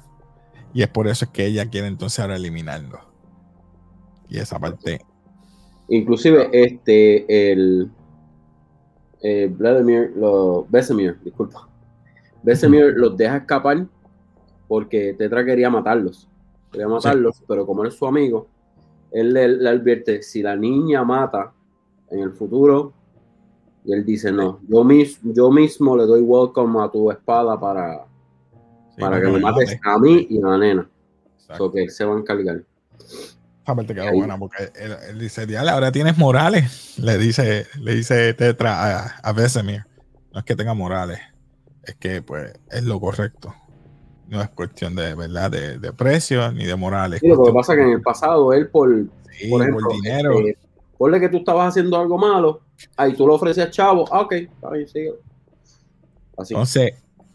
Y 0.72 0.82
es 0.82 0.88
por 0.88 1.08
eso 1.08 1.32
que 1.32 1.46
ella 1.46 1.68
quiere 1.68 1.88
entonces 1.88 2.20
ahora 2.20 2.36
eliminarlo. 2.36 3.09
Y 4.30 4.38
esa 4.38 4.58
parte. 4.58 5.00
Inclusive, 5.88 6.48
este, 6.52 7.50
el, 7.52 7.90
Vladimir, 9.50 10.12
lo, 10.16 10.66
Besemir, 10.70 11.18
disculpa. 11.22 11.68
Besemir 12.42 12.94
los 12.96 13.16
deja 13.16 13.38
escapar 13.38 13.86
porque 14.68 15.14
Tetra 15.18 15.44
quería 15.44 15.68
matarlos. 15.68 16.28
Quería 16.70 16.86
matarlos, 16.86 17.42
pero 17.46 17.66
como 17.66 17.84
es 17.84 17.94
su 17.94 18.06
amigo, 18.06 18.46
él 19.10 19.32
le, 19.32 19.68
advierte, 19.68 20.22
si 20.22 20.42
la 20.42 20.54
niña 20.56 21.02
mata 21.04 21.52
en 22.08 22.20
el 22.20 22.32
futuro, 22.32 22.92
y 23.84 23.92
él 23.92 24.04
dice, 24.04 24.30
no, 24.30 24.60
yo, 24.68 24.86
yo 25.24 25.50
mismo 25.50 25.96
le 25.96 26.04
doy 26.04 26.20
welcome 26.20 26.80
a 26.80 26.88
tu 26.88 27.10
espada 27.10 27.58
para, 27.58 28.06
para 28.98 29.20
que 29.20 29.26
me 29.26 29.40
mates 29.40 29.76
a 29.82 29.98
mí 29.98 30.26
y 30.30 30.38
a 30.38 30.46
la 30.46 30.58
nena. 30.58 30.90
Exacto. 31.34 31.72
que 31.72 31.88
se 31.88 32.04
va 32.04 32.14
a 32.14 32.18
encargar. 32.18 32.62
Esa 33.62 33.74
parte 33.74 33.94
quedó 33.94 34.12
buena 34.12 34.38
porque 34.38 34.70
él, 34.74 35.18
dice, 35.18 35.46
diale, 35.46 35.70
ahora 35.70 35.92
tienes 35.92 36.18
morales. 36.18 36.98
Le 36.98 37.18
dice, 37.18 37.66
le 37.78 37.94
dice 37.94 38.34
Tetra 38.34 38.98
a, 38.98 39.06
a 39.22 39.32
Besemir. 39.32 39.84
No 40.32 40.40
es 40.40 40.44
que 40.44 40.56
tenga 40.56 40.74
morales, 40.74 41.20
es 41.82 41.94
que 41.96 42.22
pues 42.22 42.52
es 42.70 42.84
lo 42.84 43.00
correcto 43.00 43.54
no 44.30 44.40
es 44.40 44.48
cuestión 44.50 44.94
de 44.94 45.14
verdad 45.14 45.50
de, 45.50 45.92
precio 45.92 46.50
ni 46.52 46.64
de 46.64 46.76
morales. 46.76 47.20
Sí, 47.20 47.26
lo 47.26 47.44
que 47.44 47.52
pasa 47.52 47.72
es 47.72 47.78
que 47.78 47.84
en 47.84 47.90
el 47.90 48.00
pasado 48.00 48.52
él 48.52 48.68
por, 48.68 48.88
por, 49.50 49.62
ejemplo, 49.62 49.88
dinero. 49.92 50.38
Eh, 50.46 50.56
que 51.20 51.28
tú 51.28 51.38
estabas 51.38 51.68
haciendo 51.68 51.98
algo 51.98 52.16
malo, 52.16 52.60
ahí 52.96 53.14
tú 53.14 53.26
lo 53.26 53.34
ofreces 53.34 53.70
chavo, 53.70 54.04
ah, 54.12 54.20
ok, 54.20 54.34
ahí 54.70 54.86
sigue. 54.86 55.14
Así. 56.38 56.54
Entonces, 56.54 56.92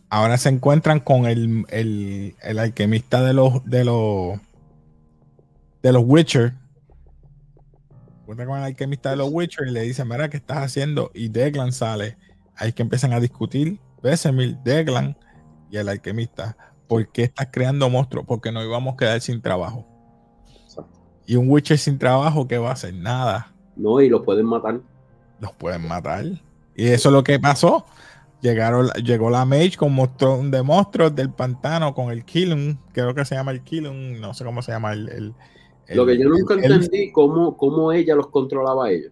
ahora 0.09 0.37
se 0.37 0.49
encuentran 0.49 1.01
con 1.01 1.25
el, 1.25 1.65
el, 1.69 2.35
el, 2.41 2.59
alquimista 2.59 3.23
de 3.23 3.33
los 3.33 3.65
de 3.65 3.83
los 3.83 4.39
de 5.85 5.93
los 5.93 6.03
Witcher. 6.03 6.51
Encuentra 8.21 8.47
con 8.47 8.57
el 8.57 8.63
alquimista 8.63 9.11
de 9.11 9.17
los 9.17 9.29
Witcher 9.31 9.67
y 9.67 9.71
le 9.71 9.81
dice, 9.81 10.03
mira, 10.03 10.29
¿qué 10.29 10.37
estás 10.37 10.57
haciendo? 10.57 11.11
Y 11.13 11.29
Declan 11.29 11.71
sale. 11.71 12.17
Ahí 12.55 12.73
que 12.73 12.81
empiezan 12.81 13.13
a 13.13 13.19
discutir. 13.19 13.79
Besemil, 14.01 14.57
Declan 14.63 15.15
y 15.69 15.77
el 15.77 15.87
alquimista 15.87 16.57
¿por 16.87 17.07
qué 17.11 17.23
estás 17.25 17.49
creando 17.51 17.87
monstruos? 17.87 18.25
Porque 18.25 18.51
no 18.51 18.63
íbamos 18.63 18.95
a 18.95 18.97
quedar 18.97 19.21
sin 19.21 19.43
trabajo. 19.43 19.85
Y 21.27 21.35
un 21.35 21.51
Witcher 21.51 21.77
sin 21.77 21.99
trabajo, 21.99 22.47
¿qué 22.47 22.57
va 22.57 22.69
a 22.69 22.73
hacer? 22.73 22.95
Nada. 22.95 23.53
No, 23.75 24.01
y 24.01 24.09
los 24.09 24.23
pueden 24.23 24.47
matar. 24.47 24.81
Los 25.39 25.53
pueden 25.53 25.87
matar. 25.87 26.25
Y 26.75 26.87
eso 26.87 27.09
es 27.09 27.13
lo 27.13 27.23
que 27.23 27.39
pasó. 27.39 27.85
Llegaron, 28.41 28.89
llegó 29.03 29.29
la 29.29 29.45
Mage 29.45 29.77
con 29.77 29.89
un 29.89 29.95
montón 29.95 30.49
de 30.49 30.63
monstruos 30.63 31.13
del 31.13 31.31
pantano 31.31 31.93
con 31.93 32.09
el 32.09 32.25
Killum, 32.25 32.75
creo 32.91 33.13
que 33.13 33.23
se 33.23 33.35
llama 33.35 33.51
el 33.51 33.61
Killum, 33.63 34.19
no 34.19 34.33
sé 34.33 34.43
cómo 34.43 34.63
se 34.63 34.71
llama 34.71 34.93
el. 34.93 35.35
Lo 35.89 36.05
que 36.05 36.17
yo 36.17 36.29
nunca 36.29 36.55
entendí, 36.55 37.11
cómo, 37.11 37.55
cómo 37.57 37.91
ella 37.91 38.15
los 38.15 38.27
controlaba 38.27 38.85
a 38.87 38.91
ellos. 38.91 39.11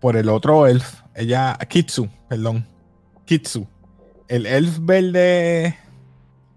por 0.00 0.16
el 0.16 0.28
otro 0.28 0.66
elf. 0.66 1.00
Ella, 1.14 1.56
Kitsu, 1.68 2.08
perdón. 2.28 2.66
Kitsu. 3.24 3.66
El 4.26 4.46
elf 4.46 4.78
verde, 4.80 5.76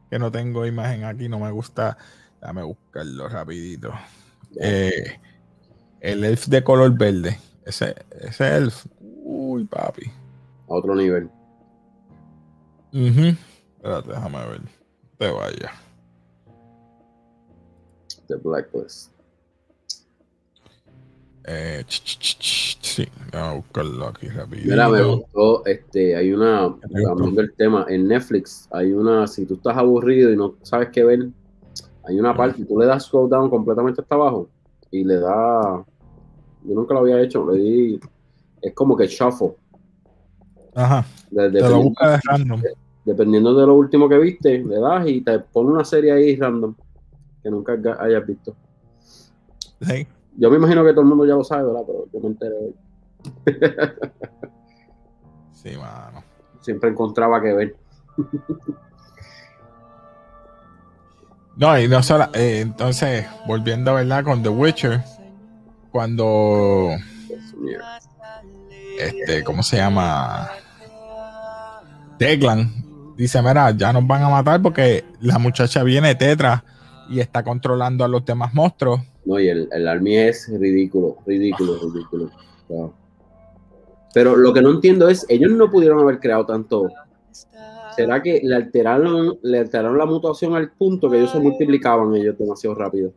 que 0.09 0.17
no 0.17 0.31
tengo 0.31 0.65
imagen 0.65 1.03
aquí, 1.03 1.29
no 1.29 1.39
me 1.39 1.51
gusta. 1.51 1.97
Déjame 2.41 2.63
buscarlo 2.63 3.27
rapidito. 3.29 3.91
Eh, 4.59 5.19
el 5.99 6.23
elf 6.23 6.47
de 6.47 6.63
color 6.63 6.97
verde. 6.97 7.37
Ese, 7.65 7.95
ese 8.21 8.55
elf. 8.57 8.85
Uy, 8.99 9.65
papi. 9.65 10.05
A 10.67 10.73
otro 10.73 10.95
nivel. 10.95 11.29
Ujú. 12.93 13.35
Espérate, 13.75 14.09
déjame 14.09 14.47
ver. 14.47 14.61
Te 15.17 15.31
vaya. 15.31 15.71
The 18.27 18.35
Blacklist. 18.37 19.11
Eh, 21.47 21.83
ch, 21.87 22.01
ch, 22.03 22.37
ch, 22.39 22.77
sí, 22.81 23.07
déjame 23.31 23.57
buscarlo 23.57 24.07
aquí 24.07 24.27
rapidito. 24.29 24.67
Mira, 24.69 24.89
me 24.89 25.03
gustó, 25.03 25.63
este, 25.65 26.15
hay 26.15 26.31
una, 26.33 26.75
cambiando 26.81 27.41
el 27.41 27.53
tema, 27.53 27.85
en 27.87 28.07
Netflix 28.07 28.67
hay 28.71 28.91
una, 28.93 29.27
si 29.27 29.45
tú 29.45 29.53
estás 29.53 29.77
aburrido 29.77 30.31
y 30.33 30.37
no 30.37 30.55
sabes 30.63 30.89
qué 30.89 31.03
ver, 31.03 31.29
hay 32.03 32.19
una 32.19 32.35
parte, 32.35 32.65
tú 32.65 32.79
le 32.79 32.87
das 32.87 33.05
scroll 33.05 33.29
down 33.29 33.49
completamente 33.51 34.01
hasta 34.01 34.15
abajo 34.15 34.49
y 34.89 35.03
le 35.03 35.17
da, 35.19 35.85
yo 36.63 36.73
nunca 36.73 36.95
lo 36.95 37.01
había 37.01 37.21
hecho, 37.21 37.45
le 37.51 37.57
di, 37.61 37.99
es 38.61 38.73
como 38.73 38.97
que 38.97 39.05
shuffle, 39.05 39.53
Ajá. 40.73 41.05
de- 41.29 41.41
Te 41.41 41.41
lo 41.41 41.51
dependiendo, 41.51 41.83
busca 41.89 42.09
de 42.09 42.19
random. 42.25 42.61
dependiendo 43.03 43.53
de 43.53 43.67
lo 43.67 43.75
último 43.75 44.09
que 44.09 44.17
viste, 44.17 44.63
le 44.63 44.79
das 44.79 45.07
y 45.07 45.21
te 45.21 45.37
pone 45.39 45.69
una 45.69 45.85
serie 45.85 46.11
ahí 46.11 46.35
random 46.37 46.73
que 47.43 47.51
nunca 47.51 47.77
hayas 47.99 48.25
visto. 48.25 48.55
Sí. 49.81 50.07
Yo 50.38 50.50
me 50.50 50.58
imagino 50.58 50.84
que 50.84 50.92
todo 50.92 51.01
el 51.01 51.08
mundo 51.08 51.25
ya 51.25 51.36
lo 51.36 51.44
sabe, 51.44 51.63
¿verdad? 51.63 51.82
Pero 51.86 52.06
yo 52.12 52.20
me 52.20 52.27
enteré 52.27 52.56
hoy. 52.56 52.75
Sí, 55.54 55.75
mano. 55.77 56.24
Siempre 56.62 56.92
encontraba 56.92 57.42
que 57.42 57.54
ver. 57.54 57.75
No, 61.58 61.80
y 61.80 61.88
no 61.88 62.04
solo. 62.04 62.25
eh, 62.34 62.60
entonces, 62.60 63.25
volviendo, 63.48 63.94
¿verdad? 63.94 64.25
Con 64.25 64.44
The 64.44 64.50
Witcher, 64.50 65.01
cuando. 65.89 66.89
Este, 69.00 69.44
¿cómo 69.44 69.63
se 69.63 69.77
llama? 69.77 70.50
Declan 72.20 72.70
dice: 73.15 73.42
Mira, 73.42 73.72
ya 73.72 73.94
nos 73.94 74.06
van 74.06 74.24
a 74.24 74.30
matar 74.30 74.62
porque 74.62 75.06
la 75.22 75.39
muchacha 75.39 75.82
viene 75.84 76.13
tetra 76.15 76.63
y 77.10 77.22
está 77.22 77.42
controlando 77.44 78.04
a 78.04 78.10
los 78.10 78.25
demás 78.25 78.54
monstruos. 78.54 79.00
No, 79.25 79.39
y 79.39 79.50
el, 79.50 79.67
el 79.72 79.88
Army 79.88 80.17
es 80.17 80.48
ridículo, 80.50 81.17
ridículo, 81.25 81.79
ridículo. 81.91 82.29
Wow. 82.70 82.94
Pero 84.13 84.36
lo 84.36 84.53
que 84.53 84.62
no 84.62 84.70
entiendo 84.72 85.10
es, 85.10 85.25
ellos 85.29 85.51
no 85.51 85.70
pudieron 85.70 86.00
haber 86.00 86.20
creado 86.20 86.46
tanto. 86.46 86.89
¿Será 87.96 88.22
que 88.22 88.41
le 88.44 88.55
alteraron, 88.55 89.38
le 89.41 89.60
alteraron 89.60 89.98
la 89.98 90.05
mutación 90.05 90.55
al 90.55 90.72
punto 90.72 91.10
que 91.10 91.17
ellos 91.17 91.32
se 91.32 91.39
multiplicaban 91.39 92.13
ellos 92.15 92.38
demasiado 92.38 92.75
rápido? 92.75 93.12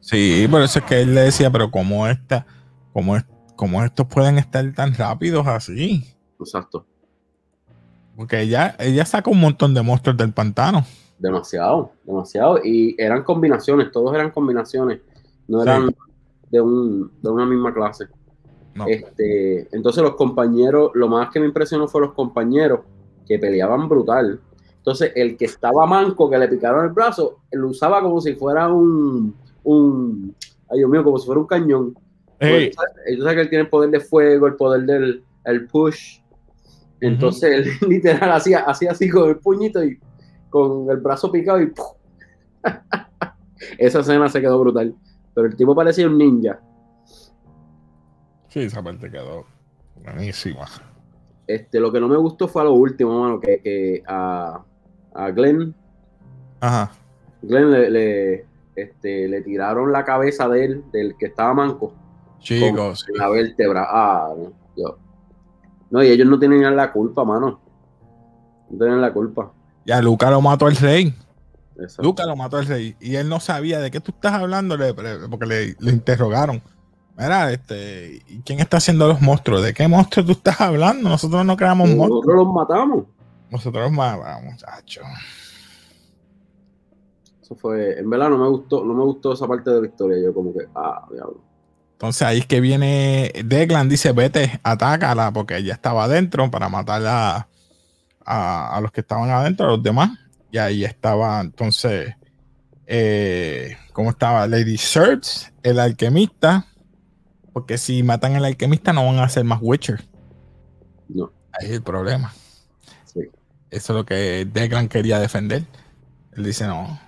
Sí, 0.00 0.46
por 0.50 0.62
eso 0.62 0.78
es 0.78 0.84
que 0.84 1.00
él 1.02 1.14
le 1.14 1.22
decía: 1.22 1.50
Pero, 1.50 1.70
¿cómo 1.70 2.06
esta, 2.06 2.46
cómo, 2.92 3.16
es- 3.16 3.24
cómo 3.56 3.82
estos 3.84 4.06
pueden 4.06 4.38
estar 4.38 4.70
tan 4.72 4.94
rápidos 4.94 5.46
así? 5.46 6.04
Exacto. 6.38 6.84
Porque 8.16 8.40
ella, 8.40 8.76
ella 8.78 9.04
saca 9.04 9.30
un 9.30 9.40
montón 9.40 9.74
de 9.74 9.82
monstruos 9.82 10.16
del 10.16 10.32
pantano. 10.32 10.84
Demasiado, 11.18 11.92
demasiado. 12.04 12.60
Y 12.62 12.94
eran 12.98 13.24
combinaciones, 13.24 13.90
todos 13.90 14.14
eran 14.14 14.30
combinaciones. 14.30 15.00
No 15.48 15.62
Sí. 15.62 15.68
eran 15.68 15.94
de, 16.50 16.60
un, 16.60 17.10
de 17.22 17.30
una 17.30 17.46
misma 17.46 17.74
clase. 17.74 18.06
No. 18.74 18.86
Este, 18.86 19.74
entonces 19.74 20.02
los 20.02 20.14
compañeros, 20.14 20.90
lo 20.94 21.08
más 21.08 21.30
que 21.30 21.40
me 21.40 21.46
impresionó 21.46 21.88
fue 21.88 22.02
los 22.02 22.12
compañeros 22.12 22.80
que 23.26 23.38
peleaban 23.38 23.88
brutal. 23.88 24.40
Entonces 24.76 25.12
el 25.16 25.36
que 25.36 25.46
estaba 25.46 25.84
manco, 25.86 26.30
que 26.30 26.38
le 26.38 26.48
picaron 26.48 26.84
el 26.84 26.92
brazo, 26.92 27.40
lo 27.52 27.68
usaba 27.68 28.00
como 28.00 28.20
si 28.20 28.34
fuera 28.34 28.68
un, 28.68 29.34
un 29.64 30.34
ay 30.70 30.78
Dios 30.78 30.90
mío, 30.90 31.02
como 31.02 31.18
si 31.18 31.26
fuera 31.26 31.40
un 31.40 31.46
cañón. 31.46 31.94
Ey, 32.38 32.70
Pues, 32.74 33.16
tú 33.16 33.22
sabes 33.22 33.34
que 33.34 33.40
él 33.42 33.48
tiene 33.48 33.64
el 33.64 33.70
poder 33.70 33.90
de 33.90 34.00
fuego, 34.00 34.46
el 34.46 34.54
poder 34.54 34.82
del 34.82 35.24
el 35.44 35.66
push. 35.66 36.20
Entonces 37.00 37.50
él 37.52 37.72
literal 37.88 38.30
hacía, 38.32 38.60
hacía 38.60 38.92
así 38.92 39.08
con 39.10 39.28
el 39.28 39.38
puñito 39.38 39.82
y 39.84 39.98
con 40.50 40.88
el 40.90 40.98
brazo 40.98 41.30
picado 41.30 41.60
y 41.60 41.72
esa 43.78 44.00
escena 44.00 44.28
se 44.28 44.40
quedó 44.40 44.58
brutal. 44.60 44.94
Pero 45.38 45.46
el 45.50 45.56
tipo 45.56 45.72
parecía 45.72 46.08
un 46.08 46.18
ninja. 46.18 46.58
sí, 48.48 48.58
esa 48.62 48.82
parte 48.82 49.08
quedó 49.08 49.44
buenísima. 50.02 50.66
Este, 51.46 51.78
lo 51.78 51.92
que 51.92 52.00
no 52.00 52.08
me 52.08 52.16
gustó 52.16 52.48
fue 52.48 52.62
a 52.62 52.64
lo 52.64 52.72
último, 52.72 53.20
mano, 53.20 53.38
que, 53.38 53.60
que 53.62 54.02
a, 54.08 54.60
a 55.14 55.30
Glenn, 55.30 55.72
Ajá. 56.58 56.90
Glenn 57.42 57.70
le, 57.70 57.88
le, 57.88 58.46
este, 58.74 59.28
le 59.28 59.42
tiraron 59.42 59.92
la 59.92 60.04
cabeza 60.04 60.48
de 60.48 60.64
él, 60.64 60.84
del 60.92 61.16
que 61.16 61.26
estaba 61.26 61.54
manco, 61.54 61.92
Chicos, 62.40 63.04
sí. 63.06 63.12
la 63.16 63.28
vértebra. 63.28 63.86
Ah, 63.88 64.34
no, 64.36 64.52
yo. 64.76 64.98
No, 65.90 66.02
y 66.02 66.08
ellos 66.08 66.26
no 66.26 66.36
tienen 66.40 66.74
la 66.74 66.90
culpa, 66.92 67.24
mano. 67.24 67.60
No 68.70 68.76
tienen 68.76 69.00
la 69.00 69.12
culpa. 69.12 69.52
ya 69.84 70.02
Luca 70.02 70.32
lo 70.32 70.40
mató 70.40 70.66
el 70.66 70.74
rey. 70.74 71.14
Exacto. 71.78 72.02
Luca 72.02 72.26
lo 72.26 72.36
mató 72.36 72.58
el 72.58 72.66
rey. 72.66 72.96
Y 73.00 73.16
él 73.16 73.28
no 73.28 73.40
sabía 73.40 73.78
de 73.80 73.90
qué 73.90 74.00
tú 74.00 74.12
estás 74.12 74.32
hablando 74.34 74.76
le- 74.76 74.94
porque 75.28 75.46
le, 75.46 75.76
le 75.78 75.92
interrogaron. 75.92 76.62
Mira, 77.16 77.50
este, 77.52 78.22
¿y 78.28 78.40
¿quién 78.42 78.60
está 78.60 78.76
haciendo 78.76 79.08
los 79.08 79.20
monstruos? 79.20 79.62
¿De 79.62 79.74
qué 79.74 79.88
monstruos 79.88 80.26
tú 80.26 80.32
estás 80.32 80.60
hablando? 80.60 81.08
Nosotros 81.08 81.44
no 81.44 81.56
creamos 81.56 81.88
monstruos. 81.88 82.24
Nosotros 82.24 82.36
los 82.46 82.54
matamos. 82.54 83.04
Nosotros 83.50 83.82
los 83.84 83.92
matamos, 83.92 84.52
muchachos. 84.52 85.04
Eso 87.42 87.56
fue, 87.56 87.98
en 87.98 88.10
verdad 88.10 88.28
no 88.30 88.38
me 88.38 88.48
gustó, 88.48 88.84
no 88.84 88.94
me 88.94 89.04
gustó 89.04 89.32
esa 89.32 89.46
parte 89.46 89.70
de 89.70 89.80
la 89.80 89.86
historia. 89.86 90.18
Yo 90.22 90.34
como 90.34 90.52
que, 90.52 90.66
ah, 90.74 91.06
diablo. 91.10 91.40
Entonces 91.92 92.22
ahí 92.22 92.38
es 92.38 92.46
que 92.46 92.60
viene 92.60 93.32
Declan, 93.44 93.88
dice, 93.88 94.12
vete, 94.12 94.60
atácala, 94.62 95.32
porque 95.32 95.56
ella 95.56 95.74
estaba 95.74 96.04
adentro 96.04 96.48
para 96.50 96.68
matar 96.68 97.02
a, 97.06 97.48
a, 98.24 98.76
a 98.76 98.80
los 98.80 98.92
que 98.92 99.00
estaban 99.00 99.30
adentro, 99.30 99.66
a 99.66 99.70
los 99.70 99.82
demás. 99.82 100.10
Y 100.50 100.58
ahí 100.58 100.84
estaba, 100.84 101.40
entonces, 101.40 102.14
eh, 102.86 103.76
¿cómo 103.92 104.10
estaba? 104.10 104.46
Lady 104.46 104.78
Search, 104.78 105.52
el 105.62 105.78
alquimista, 105.78 106.66
porque 107.52 107.76
si 107.76 108.02
matan 108.02 108.36
al 108.36 108.44
alquimista 108.44 108.92
no 108.92 109.04
van 109.04 109.18
a 109.18 109.24
hacer 109.24 109.44
más 109.44 109.58
Witcher. 109.60 110.02
No. 111.08 111.32
Ahí 111.52 111.68
es 111.68 111.72
el 111.72 111.82
problema. 111.82 112.32
Sí. 113.04 113.20
Eso 113.70 113.92
es 113.92 113.96
lo 113.96 114.06
que 114.06 114.46
Declan 114.50 114.88
quería 114.88 115.18
defender. 115.18 115.64
Él 116.32 116.44
dice, 116.44 116.66
no, 116.66 116.98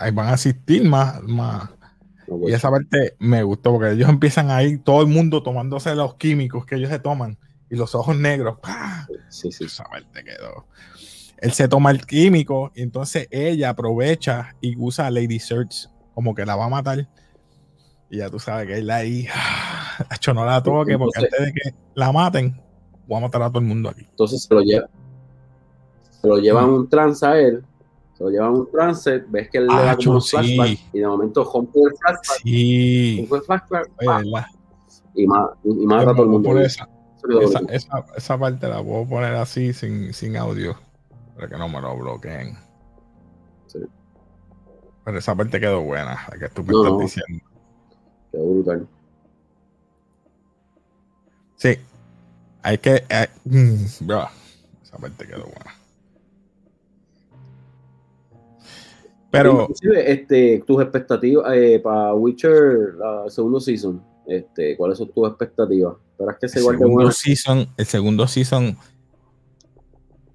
ahí 0.00 0.10
van 0.10 0.28
a 0.28 0.32
asistir 0.32 0.84
más, 0.84 1.22
más, 1.22 1.70
no 2.26 2.48
y 2.48 2.52
esa 2.52 2.70
parte 2.70 3.16
me 3.18 3.42
gustó 3.42 3.72
porque 3.72 3.92
ellos 3.92 4.08
empiezan 4.08 4.50
ahí, 4.50 4.78
todo 4.78 5.02
el 5.02 5.08
mundo 5.08 5.42
tomándose 5.42 5.94
los 5.94 6.14
químicos 6.14 6.64
que 6.66 6.76
ellos 6.76 6.90
se 6.90 6.98
toman 6.98 7.38
y 7.70 7.76
los 7.76 7.94
ojos 7.94 8.16
negros. 8.16 8.58
¡pah! 8.60 9.06
sí, 9.28 9.50
sí. 9.50 9.64
Esa 9.64 9.84
parte 9.84 10.24
quedó. 10.24 10.66
Él 11.42 11.52
se 11.52 11.66
toma 11.68 11.90
el 11.90 12.06
químico 12.06 12.70
y 12.74 12.82
entonces 12.82 13.26
ella 13.30 13.70
aprovecha 13.70 14.54
y 14.60 14.76
usa 14.78 15.08
a 15.08 15.10
Lady 15.10 15.38
Search 15.40 15.88
como 16.14 16.34
que 16.34 16.46
la 16.46 16.54
va 16.56 16.66
a 16.66 16.68
matar. 16.68 17.08
Y 18.08 18.18
ya 18.18 18.30
tú 18.30 18.38
sabes 18.38 18.66
que 18.68 18.78
él 18.78 18.90
ahí, 18.90 19.26
¡ah! 19.34 20.06
hecho 20.14 20.32
no 20.32 20.44
la 20.44 20.62
toque 20.62 20.96
porque 20.96 21.18
Entonces- 21.18 21.40
antes 21.40 21.46
de 21.46 21.52
que 21.60 21.76
la 21.94 22.12
maten, 22.12 22.60
voy 23.08 23.18
a 23.18 23.20
matar 23.22 23.42
a 23.42 23.48
todo 23.48 23.58
el 23.58 23.64
mundo 23.66 23.88
aquí. 23.88 24.06
Entonces 24.08 24.44
se 24.44 24.54
lo 24.54 24.60
lleva, 24.60 24.88
se 26.20 26.28
lo 26.28 26.38
llevan 26.38 26.70
un 26.70 26.88
trance 26.88 27.26
a 27.26 27.36
él, 27.38 27.64
se 28.16 28.22
lo 28.24 28.30
llevan 28.30 28.50
un 28.52 28.70
trance, 28.70 29.18
ves 29.28 29.50
que 29.50 29.58
él 29.58 29.66
le 29.66 29.74
da 29.74 29.96
como 29.96 30.10
unos 30.12 30.28
sí. 30.28 30.36
flashbacks 30.36 30.80
y 30.92 30.98
de 31.00 31.06
momento 31.08 31.44
rompe 31.52 31.80
el 31.80 31.96
flashback, 31.98 32.40
Sí. 32.44 33.18
el 33.32 33.42
flashback 33.42 33.90
Oye, 34.06 34.20
y, 35.14 35.26
ma- 35.26 35.52
y 35.64 35.86
mata 35.86 36.10
a 36.10 36.14
todo 36.14 36.22
el 36.22 36.28
mundo. 36.28 36.58
Esa, 36.60 36.88
esa, 37.70 38.04
esa 38.16 38.38
parte 38.38 38.68
la 38.68 38.82
puedo 38.82 39.06
poner 39.08 39.34
así 39.34 39.72
sin, 39.72 40.12
sin 40.14 40.36
audio 40.36 40.76
para 41.34 41.48
que 41.48 41.56
no 41.56 41.68
me 41.68 41.80
lo 41.80 41.96
bloqueen. 41.96 42.56
Sí. 43.66 43.78
Pero 45.04 45.18
esa 45.18 45.34
parte 45.34 45.58
quedó 45.60 45.82
buena, 45.82 46.18
la 46.30 46.38
que 46.38 46.48
tú 46.48 46.62
me 46.62 46.72
No, 46.72 46.78
estás 46.78 46.92
no. 46.92 46.98
diciendo. 47.00 47.44
Quedó 48.30 48.46
brutal. 48.46 48.88
Sí. 51.56 51.76
Hay 52.62 52.78
que. 52.78 53.04
eh, 53.08 53.28
mm, 53.44 54.06
bro, 54.06 54.28
esa 54.82 54.98
parte 54.98 55.26
quedó 55.26 55.44
buena. 55.44 55.74
Pero 59.30 59.62
Inclusive, 59.62 60.12
este, 60.12 60.62
tus 60.66 60.82
expectativas 60.82 61.50
para 61.82 62.14
Witcher, 62.14 62.94
la 62.98 63.30
segundo 63.30 63.60
season, 63.60 64.04
este, 64.26 64.76
¿cuáles 64.76 64.98
son 64.98 65.10
tus 65.10 65.26
expectativas? 65.26 65.94
¿Esperas 66.10 66.36
que 66.38 66.46
el 66.46 66.52
se 66.52 66.60
de 66.60 66.64
segundo 66.66 67.10
season, 67.10 67.68
el 67.78 67.86
segundo 67.86 68.28
season, 68.28 68.76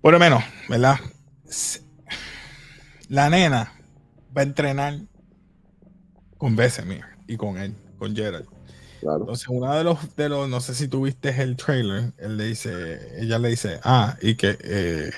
por 0.08 0.13
lo 0.13 0.20
menos, 0.22 0.41
¿verdad? 0.70 0.96
La 3.10 3.30
nena 3.30 3.74
va 4.38 4.39
a 4.39 4.43
entrenar 4.46 5.00
con 6.38 6.56
Vesemir 6.56 7.04
y 7.28 7.36
con 7.36 7.58
él, 7.58 7.76
con 8.00 8.15
Gerald. 8.15 8.48
Claro. 9.02 9.20
Entonces, 9.20 9.50
uno 9.50 9.76
de 9.76 9.84
los, 9.84 10.15
de 10.15 10.30
los, 10.30 10.48
no 10.48 10.62
sé 10.62 10.76
si 10.76 10.88
tuviste 10.88 11.41
el 11.41 11.58
trailer, 11.58 12.13
él 12.20 12.38
le 12.38 12.46
dice, 12.46 13.20
ella 13.22 13.38
le 13.38 13.50
dice, 13.50 13.82
ah, 13.84 14.15
y 14.22 14.36
que 14.36 14.58
eh, 14.62 15.12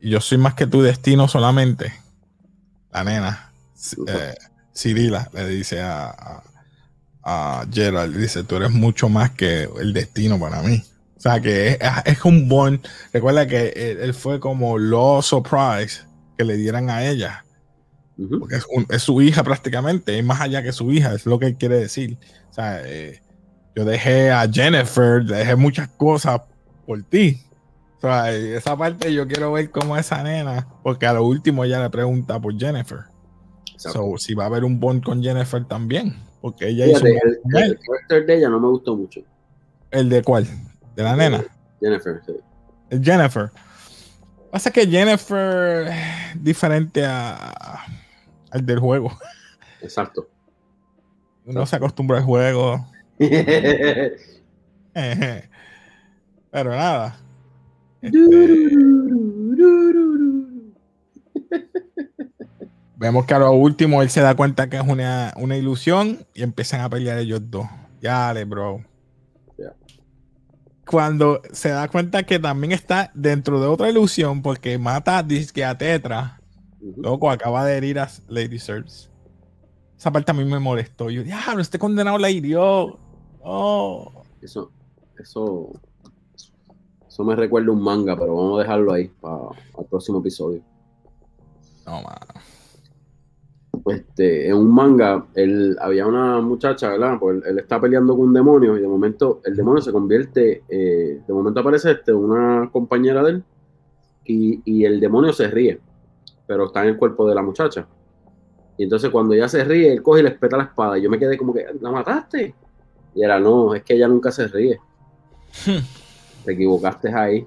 yo 0.00 0.18
soy 0.22 0.38
más 0.38 0.54
que 0.54 0.66
tu 0.66 0.80
destino 0.80 1.28
solamente. 1.28 1.92
La 2.90 3.04
nena, 3.04 3.52
eh, 4.08 4.34
Cirila, 4.74 5.28
le 5.34 5.46
dice 5.46 5.82
a, 5.82 6.06
a, 6.08 6.42
a 7.60 7.66
Gerald, 7.70 8.16
dice, 8.16 8.44
tú 8.44 8.56
eres 8.56 8.70
mucho 8.70 9.10
más 9.10 9.32
que 9.32 9.68
el 9.78 9.92
destino 9.92 10.40
para 10.40 10.62
mí. 10.62 10.82
O 11.24 11.30
sea, 11.30 11.40
que 11.40 11.68
es, 11.68 11.78
es 12.04 12.24
un 12.24 12.48
bond. 12.48 12.86
Recuerda 13.12 13.46
que 13.46 13.68
él, 13.68 13.98
él 14.00 14.14
fue 14.14 14.40
como 14.40 14.76
lo 14.76 15.22
surprise 15.22 16.02
que 16.36 16.44
le 16.44 16.56
dieran 16.56 16.90
a 16.90 17.06
ella. 17.06 17.44
Porque 18.38 18.56
es, 18.56 18.66
un- 18.70 18.86
es 18.90 19.02
su 19.02 19.20
hija 19.22 19.42
prácticamente, 19.42 20.18
es 20.18 20.24
más 20.24 20.40
allá 20.40 20.62
que 20.62 20.70
su 20.72 20.92
hija, 20.92 21.14
es 21.14 21.24
lo 21.26 21.38
que 21.38 21.46
él 21.46 21.56
quiere 21.56 21.76
decir. 21.78 22.18
O 22.50 22.52
sea, 22.52 22.80
eh, 22.84 23.20
yo 23.74 23.84
dejé 23.84 24.30
a 24.30 24.46
Jennifer, 24.52 25.24
dejé 25.24 25.56
muchas 25.56 25.88
cosas 25.88 26.42
por 26.86 27.02
ti. 27.04 27.40
O 27.96 28.00
sea, 28.02 28.32
eh, 28.32 28.56
esa 28.56 28.76
parte 28.76 29.12
yo 29.12 29.26
quiero 29.26 29.50
ver 29.52 29.70
cómo 29.70 29.96
esa 29.96 30.22
nena, 30.22 30.68
porque 30.82 31.06
a 31.06 31.14
lo 31.14 31.24
último 31.24 31.64
ella 31.64 31.82
le 31.82 31.88
pregunta 31.90 32.38
por 32.38 32.56
Jennifer. 32.58 32.98
So, 33.76 34.16
si 34.18 34.34
va 34.34 34.44
a 34.44 34.46
haber 34.48 34.62
un 34.64 34.78
bond 34.78 35.02
con 35.02 35.22
Jennifer 35.22 35.64
también, 35.64 36.14
porque 36.40 36.68
ella 36.68 36.84
Fíjate, 36.84 37.10
hizo 37.14 37.26
el, 37.56 37.64
el 37.64 37.78
character 37.80 38.26
de 38.26 38.36
ella 38.36 38.48
no 38.50 38.60
me 38.60 38.68
gustó 38.68 38.94
mucho. 38.94 39.20
¿El 39.90 40.08
de 40.10 40.22
cuál? 40.22 40.46
¿De 40.94 41.02
la 41.02 41.16
nena? 41.16 41.44
Jennifer, 41.80 42.20
sí. 42.24 42.32
Jennifer. 43.02 43.50
Pasa 44.50 44.70
que 44.70 44.86
Jennifer 44.86 45.88
es 45.88 46.42
diferente 46.42 47.04
a, 47.04 47.84
al 48.50 48.64
del 48.64 48.78
juego. 48.78 49.10
Exacto. 49.82 50.28
Uno 51.44 51.66
se 51.66 51.76
acostumbra 51.76 52.18
al 52.18 52.24
juego. 52.24 52.86
Pero 56.50 56.70
nada. 56.70 57.16
Este, 58.00 58.22
vemos 62.96 63.26
que 63.26 63.34
a 63.34 63.38
lo 63.38 63.52
último 63.52 64.02
él 64.02 64.10
se 64.10 64.20
da 64.20 64.34
cuenta 64.34 64.68
que 64.68 64.76
es 64.76 64.86
una, 64.86 65.32
una 65.36 65.56
ilusión 65.56 66.26
y 66.32 66.42
empiezan 66.42 66.80
a 66.80 66.88
pelear 66.88 67.18
ellos 67.18 67.40
dos. 67.50 67.66
Ya, 68.00 68.32
bro. 68.46 68.84
Cuando 70.86 71.40
se 71.52 71.70
da 71.70 71.88
cuenta 71.88 72.24
que 72.24 72.38
también 72.38 72.72
está 72.72 73.10
dentro 73.14 73.60
de 73.60 73.66
otra 73.66 73.88
ilusión 73.88 74.42
porque 74.42 74.78
mata 74.78 75.22
disque 75.22 75.64
a 75.64 75.76
Tetra, 75.76 76.40
loco, 76.96 77.30
acaba 77.30 77.64
de 77.64 77.76
herir 77.76 77.98
a 77.98 78.08
Lady 78.28 78.58
Search. 78.58 79.08
Esa 79.96 80.12
parte 80.12 80.30
a 80.30 80.34
mí 80.34 80.44
me 80.44 80.58
molestó. 80.58 81.08
Yo, 81.08 81.22
diablo, 81.22 81.62
este 81.62 81.78
condenado 81.78 82.18
la 82.18 82.30
hirió. 82.30 82.98
Oh. 83.42 84.12
Eso, 84.42 84.70
eso, 85.18 85.70
eso 87.08 87.24
me 87.24 87.34
recuerda 87.34 87.72
un 87.72 87.82
manga, 87.82 88.14
pero 88.16 88.34
vamos 88.34 88.58
a 88.58 88.62
dejarlo 88.62 88.92
ahí 88.92 89.08
para 89.20 89.38
el 89.78 89.84
próximo 89.86 90.18
episodio. 90.18 90.62
No, 91.86 92.02
mano. 92.02 92.26
Este, 93.86 94.48
en 94.48 94.54
un 94.54 94.74
manga, 94.74 95.26
él, 95.34 95.76
había 95.80 96.06
una 96.06 96.40
muchacha, 96.40 96.90
¿verdad? 96.90 97.18
Pues 97.20 97.36
él, 97.36 97.42
él 97.46 97.58
está 97.58 97.78
peleando 97.80 98.16
con 98.16 98.28
un 98.28 98.32
demonio 98.32 98.78
y 98.78 98.80
de 98.80 98.88
momento 98.88 99.40
el 99.44 99.54
demonio 99.54 99.82
se 99.82 99.92
convierte, 99.92 100.62
eh, 100.68 101.20
de 101.26 101.32
momento 101.32 101.60
aparece 101.60 101.90
este, 101.90 102.12
una 102.12 102.70
compañera 102.72 103.22
de 103.22 103.30
él 103.30 103.44
y, 104.24 104.62
y 104.64 104.84
el 104.86 105.00
demonio 105.00 105.34
se 105.34 105.48
ríe, 105.48 105.80
pero 106.46 106.66
está 106.66 106.82
en 106.82 106.90
el 106.90 106.96
cuerpo 106.96 107.28
de 107.28 107.34
la 107.34 107.42
muchacha. 107.42 107.86
Y 108.76 108.84
entonces 108.84 109.10
cuando 109.10 109.34
ella 109.34 109.48
se 109.48 109.62
ríe, 109.64 109.92
él 109.92 110.02
coge 110.02 110.20
y 110.20 110.22
le 110.24 110.30
espeta 110.30 110.56
la 110.56 110.64
espada. 110.64 110.98
Y 110.98 111.02
yo 111.02 111.10
me 111.10 111.18
quedé 111.18 111.36
como 111.36 111.52
que, 111.52 111.66
¿la 111.80 111.90
mataste? 111.90 112.54
Y 113.14 113.22
era, 113.22 113.38
no, 113.38 113.74
es 113.74 113.84
que 113.84 113.94
ella 113.94 114.08
nunca 114.08 114.32
se 114.32 114.48
ríe. 114.48 114.80
Te 116.44 116.52
equivocaste 116.52 117.14
ahí. 117.14 117.46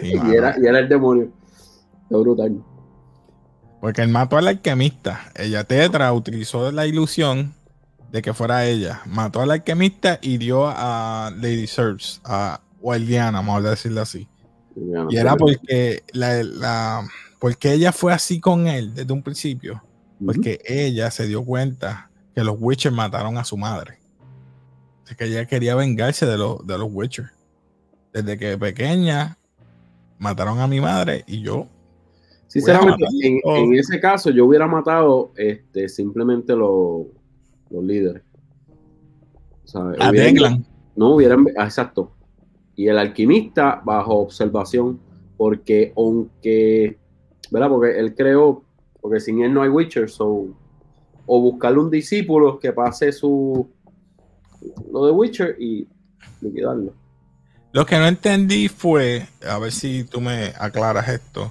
Sí, 0.00 0.14
Y 0.26 0.34
era, 0.34 0.58
y 0.58 0.66
era 0.66 0.80
el 0.80 0.88
demonio. 0.88 1.30
Qué 2.08 2.16
brutal. 2.16 2.62
Porque 3.82 4.00
él 4.02 4.08
mató 4.10 4.38
al 4.38 4.46
alquimista. 4.46 5.32
Ella 5.34 5.64
Tetra 5.64 6.12
utilizó 6.12 6.70
la 6.70 6.86
ilusión 6.86 7.52
de 8.12 8.22
que 8.22 8.32
fuera 8.32 8.64
ella. 8.64 9.02
Mató 9.06 9.40
al 9.40 9.50
alquimista 9.50 10.20
y 10.22 10.38
dio 10.38 10.68
a 10.68 11.32
Lady 11.36 11.66
Search, 11.66 12.20
a, 12.22 12.60
o 12.80 12.92
a 12.92 12.96
Eliana, 12.96 13.40
vamos 13.40 13.64
a 13.64 13.70
decirlo 13.70 14.00
así. 14.02 14.28
Y 15.10 15.16
era 15.16 15.32
porque 15.36 16.04
la, 16.12 16.42
la- 16.44 17.08
porque 17.40 17.72
ella 17.72 17.90
fue 17.90 18.12
así 18.12 18.38
con 18.38 18.68
él 18.68 18.94
desde 18.94 19.12
un 19.12 19.20
principio. 19.22 19.82
Porque 20.24 20.60
ella 20.64 21.10
se 21.10 21.26
dio 21.26 21.44
cuenta 21.44 22.08
que 22.36 22.44
los 22.44 22.54
Witcher 22.60 22.92
mataron 22.92 23.36
a 23.36 23.42
su 23.42 23.56
madre. 23.56 23.98
Así 25.04 25.16
que 25.16 25.24
ella 25.24 25.44
quería 25.46 25.74
vengarse 25.74 26.24
de, 26.24 26.38
los 26.38 26.64
de 26.64 26.78
los 26.78 26.86
Witcher. 26.88 27.30
Desde 28.12 28.38
que 28.38 28.56
pequeña 28.56 29.38
mataron 30.20 30.60
a 30.60 30.68
mi 30.68 30.80
madre 30.80 31.24
y 31.26 31.42
yo. 31.42 31.66
Sinceramente, 32.52 33.06
en, 33.22 33.40
en 33.44 33.74
ese 33.76 33.98
caso 33.98 34.28
yo 34.28 34.44
hubiera 34.44 34.66
matado 34.66 35.32
este, 35.36 35.88
simplemente 35.88 36.54
los, 36.54 37.06
los 37.70 37.82
líderes. 37.82 38.22
O 39.64 39.68
sea, 39.68 39.80
A. 39.98 40.12
No 40.94 41.14
hubieran, 41.14 41.46
ah, 41.56 41.64
exacto. 41.64 42.12
Y 42.76 42.88
el 42.88 42.98
alquimista 42.98 43.80
bajo 43.82 44.18
observación, 44.18 45.00
porque 45.38 45.94
aunque, 45.96 46.98
¿verdad? 47.50 47.70
Porque 47.70 47.98
él 47.98 48.14
creó, 48.14 48.62
porque 49.00 49.20
sin 49.20 49.42
él 49.42 49.54
no 49.54 49.62
hay 49.62 49.70
Witcher, 49.70 50.10
so, 50.10 50.48
o 51.24 51.40
buscarle 51.40 51.78
un 51.78 51.90
discípulo 51.90 52.58
que 52.58 52.74
pase 52.74 53.12
su, 53.12 53.66
lo 54.92 55.06
de 55.06 55.12
Witcher 55.12 55.56
y 55.58 55.88
liquidarlo. 56.42 56.92
Lo 57.72 57.86
que 57.86 57.96
no 57.96 58.06
entendí 58.06 58.68
fue, 58.68 59.26
a 59.48 59.58
ver 59.58 59.72
si 59.72 60.04
tú 60.04 60.20
me 60.20 60.52
aclaras 60.58 61.08
esto, 61.08 61.50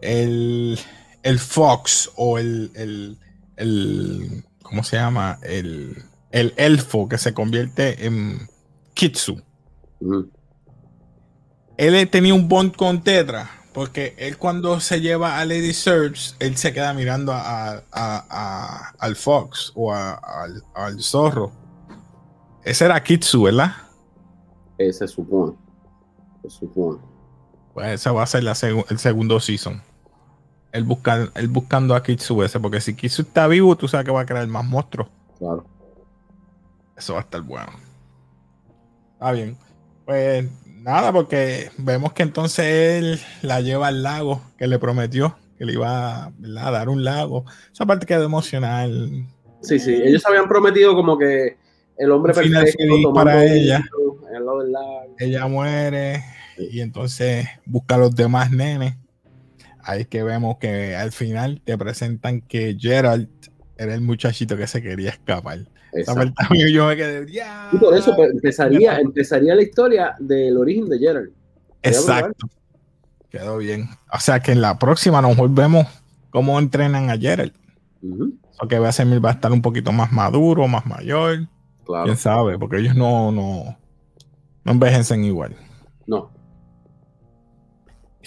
el, 0.00 0.78
el 1.22 1.38
Fox 1.38 2.10
o 2.16 2.38
el, 2.38 2.70
el, 2.74 3.18
el- 3.56 4.44
¿cómo 4.62 4.82
se 4.84 4.96
llama? 4.96 5.38
El, 5.42 6.02
el 6.30 6.52
elfo 6.56 7.08
que 7.08 7.18
se 7.18 7.32
convierte 7.34 8.06
en 8.06 8.48
Kitsu. 8.94 9.40
Él 11.76 12.08
tenía 12.10 12.34
un 12.34 12.48
bond 12.48 12.74
con 12.74 13.02
Tetra, 13.02 13.50
porque 13.72 14.14
él 14.18 14.36
cuando 14.36 14.80
se 14.80 15.00
lleva 15.00 15.38
a 15.38 15.44
Lady 15.44 15.72
Search, 15.72 16.34
él 16.40 16.56
se 16.56 16.72
queda 16.72 16.92
mirando 16.92 17.32
a, 17.32 17.70
a- 17.74 17.82
a- 17.92 18.92
al 18.98 19.16
Fox 19.16 19.72
o 19.74 19.92
al, 19.94 20.62
al 20.74 21.00
zorro. 21.02 21.52
Ese 22.64 22.84
era 22.84 23.02
Kitsu, 23.02 23.44
¿verdad? 23.44 23.72
Eh, 24.78 24.92
se 24.92 25.06
supone. 25.08 25.56
Se 26.42 26.50
supone. 26.50 26.98
Pues 27.74 27.88
esa 28.00 28.12
va 28.12 28.24
a 28.24 28.26
ser 28.26 28.42
la 28.44 28.52
segu- 28.52 28.84
el 28.90 28.98
segundo 28.98 29.38
season. 29.40 29.82
Él, 30.72 30.84
busca, 30.84 31.30
él 31.34 31.48
buscando 31.48 31.94
a 31.94 32.02
Kitsu 32.02 32.42
ese, 32.42 32.60
porque 32.60 32.80
si 32.80 32.94
Kitsu 32.94 33.22
está 33.22 33.46
vivo, 33.46 33.76
tú 33.76 33.88
sabes 33.88 34.04
que 34.04 34.12
va 34.12 34.22
a 34.22 34.26
crear 34.26 34.46
más 34.46 34.64
monstruos. 34.64 35.08
Claro. 35.38 35.64
Eso 36.96 37.14
va 37.14 37.20
a 37.20 37.22
estar 37.22 37.40
bueno. 37.42 37.72
Está 39.14 39.32
bien. 39.32 39.56
Pues 40.04 40.46
nada, 40.66 41.12
porque 41.12 41.70
vemos 41.78 42.12
que 42.12 42.22
entonces 42.22 42.66
él 42.66 43.20
la 43.42 43.60
lleva 43.60 43.88
al 43.88 44.02
lago 44.02 44.42
que 44.56 44.66
le 44.66 44.78
prometió 44.78 45.36
que 45.58 45.64
le 45.64 45.72
iba 45.72 46.32
¿verdad? 46.38 46.68
a 46.68 46.70
dar 46.70 46.88
un 46.88 47.04
lago. 47.04 47.44
Esa 47.72 47.84
parte 47.84 48.06
quedó 48.06 48.24
emocional. 48.24 49.26
Sí, 49.60 49.78
sí. 49.78 49.92
Ellos 49.92 50.24
habían 50.24 50.48
prometido 50.48 50.94
como 50.94 51.18
que 51.18 51.58
el 51.96 52.12
hombre 52.12 52.32
perfecto 52.32 53.12
para 53.12 53.42
vino 53.42 53.54
ella. 53.54 53.84
al 54.34 54.46
lado 54.46 54.60
del 54.60 54.72
lago. 54.72 55.16
Ella 55.18 55.46
muere 55.48 56.24
y 56.56 56.80
entonces 56.80 57.48
busca 57.66 57.96
a 57.96 57.98
los 57.98 58.14
demás 58.14 58.52
nenes. 58.52 58.94
Ahí 59.82 60.02
es 60.02 60.08
que 60.08 60.22
vemos 60.22 60.58
que 60.58 60.96
al 60.96 61.12
final 61.12 61.60
te 61.64 61.76
presentan 61.78 62.40
que 62.40 62.76
Gerald 62.78 63.28
era 63.76 63.94
el 63.94 64.00
muchachito 64.00 64.56
que 64.56 64.66
se 64.66 64.82
quería 64.82 65.10
escapar. 65.10 65.60
Exacto. 65.92 66.34
yo 66.54 66.86
me 66.86 66.96
quedé. 66.96 67.26
Y 67.72 67.76
por 67.78 67.96
eso 67.96 68.14
pues, 68.14 68.30
empezaría, 68.32 68.98
empezaría 68.98 69.54
la 69.54 69.62
historia 69.62 70.14
del 70.18 70.56
origen 70.56 70.88
de 70.88 70.98
Gerald. 70.98 71.32
Exacto. 71.82 72.48
Quedó 73.30 73.58
bien. 73.58 73.88
O 74.12 74.20
sea 74.20 74.40
que 74.40 74.52
en 74.52 74.60
la 74.60 74.78
próxima 74.78 75.20
nos 75.22 75.36
volvemos 75.36 75.86
cómo 76.30 76.58
entrenan 76.58 77.10
a 77.10 77.16
Gerald. 77.16 77.52
Ujú, 78.02 78.34
Porque 78.58 78.78
va 78.78 78.88
a 78.88 78.92
ser 78.92 79.06
va 79.24 79.30
a 79.30 79.32
estar 79.32 79.52
un 79.52 79.62
poquito 79.62 79.92
más 79.92 80.12
maduro, 80.12 80.66
más 80.68 80.86
mayor. 80.86 81.48
Claro. 81.84 82.04
Quién 82.04 82.16
sabe, 82.16 82.58
porque 82.58 82.78
ellos 82.78 82.94
no, 82.94 83.32
no, 83.32 83.78
no 84.64 84.72
envejecen 84.72 85.24
igual. 85.24 85.56
No. 86.06 86.30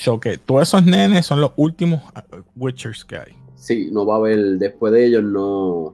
So 0.04 0.20
que 0.20 0.38
todos 0.40 0.64
esos 0.64 0.84
nenes 0.84 1.28
son 1.28 1.42
los 1.42 1.52
últimos 1.58 2.02
uh, 2.16 2.38
Witchers 2.56 3.06
que 3.06 3.18
hay. 3.18 3.36
Sí, 3.56 3.90
no 3.92 4.04
va 4.06 4.16
a 4.16 4.18
haber, 4.18 4.58
después 4.58 4.92
de 4.94 5.06
ellos 5.06 5.24
no. 5.24 5.94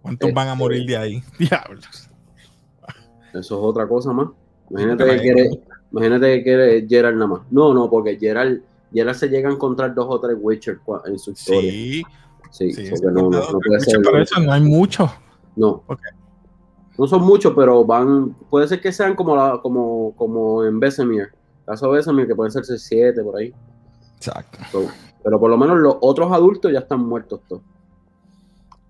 ¿Cuántos 0.00 0.32
van 0.32 0.46
a 0.46 0.52
Este- 0.52 0.58
morir 0.62 0.86
de 0.86 0.96
ahí? 0.96 1.22
Diablos. 1.38 2.08
Eso 3.30 3.40
es 3.40 3.50
otra 3.52 3.88
cosa 3.88 4.12
más. 4.12 4.28
Imagínate 4.70 5.04
que 5.04 5.20
quiere, 5.20 5.50
imagínate 5.90 6.36
que 6.36 6.42
quiere 6.44 6.86
Gerald 6.88 7.16
nada 7.16 7.26
más. 7.26 7.40
No, 7.50 7.74
no, 7.74 7.90
porque 7.90 8.16
Gerald, 8.16 8.62
Gerald 8.92 9.16
se 9.18 9.28
llega 9.28 9.48
a 9.48 9.52
encontrar 9.52 9.92
dos 9.94 10.06
o 10.08 10.20
tres 10.20 10.36
Witcher 10.40 10.78
en 11.06 11.18
su 11.18 11.32
historia. 11.32 11.72
Sí, 11.72 12.02
Sí, 12.52 12.72
sí. 12.72 12.90
porque 12.90 13.06
no, 13.06 13.22
no, 13.28 13.40
no 13.52 13.58
puede 13.58 13.80
ser. 13.80 14.00
Pero 14.02 14.22
eso 14.22 14.40
no 14.40 14.52
hay 14.52 14.60
mucho. 14.62 15.12
No. 15.56 15.82
No 16.96 17.06
son 17.08 17.22
muchos, 17.24 17.52
pero 17.56 17.84
van, 17.84 18.34
puede 18.48 18.68
ser 18.68 18.80
que 18.80 18.92
sean 18.92 19.14
como 19.16 19.34
la, 19.36 19.58
como, 19.60 20.14
como 20.16 20.64
en 20.64 20.78
Besemir. 20.80 21.28
Caso 21.66 21.90
Besemir, 21.90 22.26
que 22.26 22.34
pueden 22.34 22.52
ser 22.52 22.64
7 22.64 23.22
por 23.22 23.36
ahí. 23.36 23.52
Exacto. 24.16 24.58
pero 25.22 25.38
por 25.38 25.50
lo 25.50 25.58
menos 25.58 25.78
los 25.78 25.96
otros 26.00 26.32
adultos 26.32 26.72
ya 26.72 26.78
están 26.78 27.00
muertos 27.00 27.40
todos. 27.48 27.62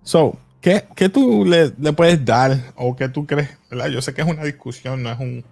So, 0.02 0.36
¿qué, 0.60 0.84
qué 0.94 1.08
tú 1.08 1.44
le, 1.44 1.72
le, 1.78 1.92
puedes 1.92 2.24
dar 2.24 2.56
o 2.76 2.94
qué 2.94 3.08
tú 3.08 3.26
crees? 3.26 3.58
¿verdad? 3.70 3.88
Yo 3.88 4.00
sé 4.00 4.14
que 4.14 4.22
es 4.22 4.28
una 4.28 4.44
discusión, 4.44 5.02
no 5.02 5.10
es 5.10 5.18
un, 5.18 5.44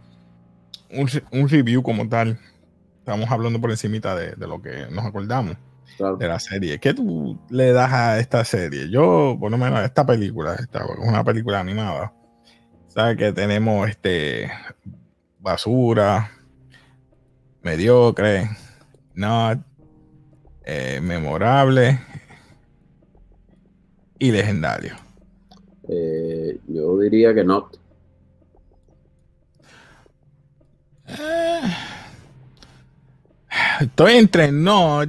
un, 0.92 1.10
un 1.32 1.48
review 1.48 1.82
como 1.82 2.08
tal. 2.08 2.38
Estamos 2.98 3.30
hablando 3.30 3.60
por 3.60 3.70
encimita 3.70 4.14
de, 4.14 4.32
de 4.36 4.46
lo 4.46 4.62
que 4.62 4.86
nos 4.90 5.04
acordamos 5.04 5.56
de 6.18 6.28
la 6.28 6.38
serie. 6.38 6.78
¿Qué 6.78 6.94
tú 6.94 7.38
le 7.50 7.72
das 7.72 7.92
a 7.92 8.18
esta 8.18 8.44
serie? 8.44 8.90
Yo, 8.90 9.36
por 9.38 9.50
lo 9.50 9.58
menos, 9.58 9.78
a 9.78 9.84
esta 9.84 10.04
película, 10.04 10.54
esta 10.54 10.80
es 10.80 10.90
una 10.98 11.24
película 11.24 11.60
animada. 11.60 12.12
Sabes 12.88 13.16
que 13.16 13.32
tenemos 13.32 13.88
este 13.88 14.50
basura, 15.40 16.30
mediocre, 17.64 18.50
not, 19.14 19.58
eh, 20.64 21.00
memorable 21.02 21.98
y 24.18 24.30
legendario. 24.30 24.94
Eh, 25.88 26.58
yo 26.68 26.98
diría 26.98 27.34
que 27.34 27.42
not. 27.42 27.76
Eh, 31.06 31.60
estoy 33.80 34.12
entre 34.12 34.52
not 34.52 35.08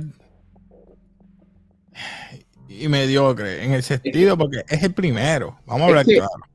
y 2.69 2.87
mediocre 2.87 3.63
en 3.63 3.73
el 3.73 3.83
sentido 3.83 4.37
porque 4.37 4.63
es 4.67 4.81
el 4.81 4.93
primero. 4.93 5.59
Vamos 5.65 5.83
a 5.83 5.85
hablar 5.87 6.05
claro. 6.05 6.54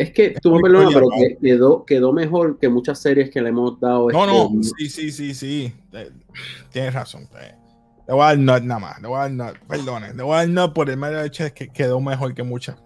Es 0.00 0.12
que 0.12 0.30
tú 0.40 0.54
me 0.54 0.62
perdonas, 0.62 0.94
pero 0.94 1.08
quedó, 1.42 1.84
quedó 1.84 2.10
mejor 2.10 2.58
que 2.58 2.70
muchas 2.70 2.98
series 2.98 3.28
que 3.28 3.42
le 3.42 3.50
hemos 3.50 3.78
dado. 3.78 4.08
No, 4.08 4.24
no, 4.24 4.50
este, 4.58 4.88
sí, 4.88 4.88
sí, 4.88 5.12
sí, 5.12 5.34
sí. 5.34 5.74
Tienes 6.72 6.94
razón. 6.94 7.28
Le 8.08 8.14
voy 8.14 8.22
a 8.22 8.26
dar 8.28 8.38
not 8.38 8.62
nada 8.62 8.80
más. 8.80 9.02
Le 9.02 9.08
voy 9.08 9.18
a 9.18 9.20
dar 9.20 9.30
not, 9.30 9.58
perdone. 9.68 10.14
Le 10.14 10.22
voy 10.22 10.32
a 10.32 10.38
dar 10.38 10.48
not 10.48 10.72
por 10.72 10.88
el 10.88 10.96
mero 10.96 11.22
hecho 11.22 11.44
de 11.44 11.52
que 11.52 11.68
quedó 11.68 12.00
mejor 12.00 12.34
que 12.34 12.42
muchas. 12.42 12.76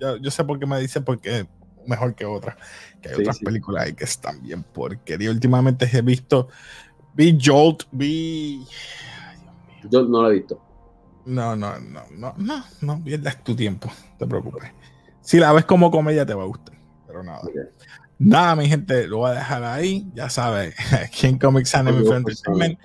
Yo, 0.00 0.16
yo 0.18 0.30
sé 0.30 0.44
por 0.44 0.60
qué 0.60 0.66
me 0.66 0.78
dice 0.78 1.00
porque 1.00 1.44
mejor 1.88 2.14
que 2.14 2.24
otras. 2.24 2.56
Que 3.02 3.08
hay 3.08 3.14
otras 3.16 3.40
películas 3.40 3.86
ahí 3.86 3.94
que 3.94 4.04
están 4.04 4.40
bien 4.40 4.62
porquería. 4.62 5.32
Últimamente 5.32 5.90
he 5.92 6.02
visto. 6.02 6.46
Vi 7.14 7.36
Jolt, 7.36 7.82
vi. 7.90 8.64
Jolt 9.90 10.08
no 10.08 10.22
lo 10.22 10.30
he 10.30 10.34
visto. 10.34 10.60
No, 11.26 11.56
no, 11.56 11.80
no, 11.80 12.02
no, 12.12 12.34
no, 12.36 12.64
no 12.80 13.02
pierdas 13.02 13.42
tu 13.42 13.56
tiempo, 13.56 13.88
no 13.88 14.18
te 14.18 14.26
preocupes. 14.26 14.70
Si 15.24 15.38
la 15.38 15.52
ves 15.52 15.64
como 15.64 15.90
comedia 15.90 16.24
te 16.24 16.34
va 16.34 16.44
a 16.44 16.46
gustar, 16.46 16.76
pero 17.06 17.22
nada. 17.22 17.40
Nada, 18.18 18.54
mi 18.54 18.68
gente, 18.68 19.08
lo 19.08 19.18
voy 19.18 19.32
a 19.32 19.34
dejar 19.34 19.64
ahí. 19.64 20.06
Ya 20.14 20.30
sabes, 20.30 20.74
aquí 20.92 21.26
en 21.26 21.38
Comics 21.38 21.74
Anime 21.74 21.98
Entertainment 21.98 22.78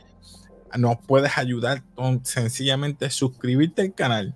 nos 0.77 0.97
puedes 1.05 1.37
ayudar 1.37 1.83
con 1.95 2.23
sencillamente 2.25 3.09
suscribirte 3.09 3.81
al 3.81 3.93
canal, 3.93 4.35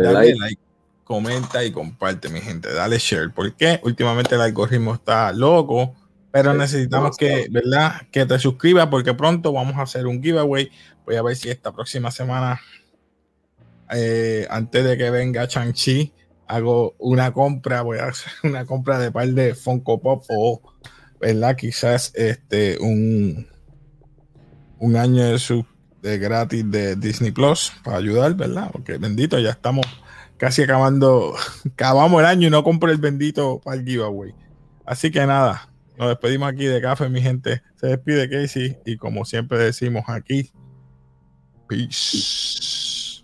dale 0.00 0.34
like. 0.36 0.60
comenta 1.02 1.64
y 1.64 1.72
comparte, 1.72 2.28
mi 2.28 2.40
gente. 2.40 2.72
Dale 2.72 2.98
share, 2.98 3.32
porque 3.32 3.80
últimamente 3.82 4.36
el 4.36 4.40
algoritmo 4.40 4.94
está 4.94 5.32
loco, 5.32 5.94
pero 6.30 6.54
necesitamos 6.54 7.16
que, 7.16 7.48
¿verdad? 7.50 8.02
Que 8.10 8.24
te 8.24 8.38
suscribas 8.38 8.86
porque 8.86 9.14
pronto 9.14 9.52
vamos 9.52 9.76
a 9.76 9.82
hacer 9.82 10.06
un 10.06 10.22
giveaway. 10.22 10.70
Voy 11.04 11.16
a 11.16 11.22
ver 11.22 11.36
si 11.36 11.50
esta 11.50 11.72
próxima 11.72 12.10
semana 12.10 12.60
eh, 13.90 14.46
antes 14.48 14.84
de 14.84 14.96
que 14.96 15.10
venga 15.10 15.46
Chang-Chi, 15.46 16.12
hago 16.48 16.94
una 16.98 17.32
compra, 17.32 17.82
voy 17.82 17.98
a 17.98 18.06
hacer 18.06 18.32
una 18.42 18.64
compra 18.64 18.98
de 18.98 19.10
par 19.10 19.28
de 19.28 19.54
Funko 19.54 20.00
Pop 20.00 20.24
o, 20.28 20.60
¿verdad? 21.20 21.56
Quizás 21.56 22.12
este, 22.14 22.78
un, 22.80 23.46
un 24.78 24.96
año 24.96 25.24
de, 25.24 25.38
su, 25.38 25.64
de 26.02 26.18
gratis 26.18 26.70
de 26.70 26.96
Disney 26.96 27.32
Plus 27.32 27.72
para 27.82 27.98
ayudar, 27.98 28.34
¿verdad? 28.34 28.70
Porque 28.72 28.98
bendito, 28.98 29.38
ya 29.38 29.50
estamos 29.50 29.86
casi 30.36 30.62
acabando, 30.62 31.34
acabamos 31.72 32.20
el 32.20 32.26
año 32.26 32.48
y 32.48 32.50
no 32.50 32.64
compré 32.64 32.92
el 32.92 32.98
bendito 32.98 33.60
para 33.64 33.76
el 33.76 33.84
giveaway. 33.84 34.34
Así 34.84 35.10
que 35.10 35.24
nada, 35.26 35.70
nos 35.96 36.08
despedimos 36.08 36.48
aquí 36.48 36.64
de 36.64 36.80
café, 36.80 37.08
mi 37.08 37.22
gente. 37.22 37.62
Se 37.76 37.86
despide 37.86 38.28
Casey 38.28 38.78
y 38.84 38.96
como 38.96 39.24
siempre 39.24 39.58
decimos 39.58 40.04
aquí, 40.08 40.50
peace. 41.68 43.22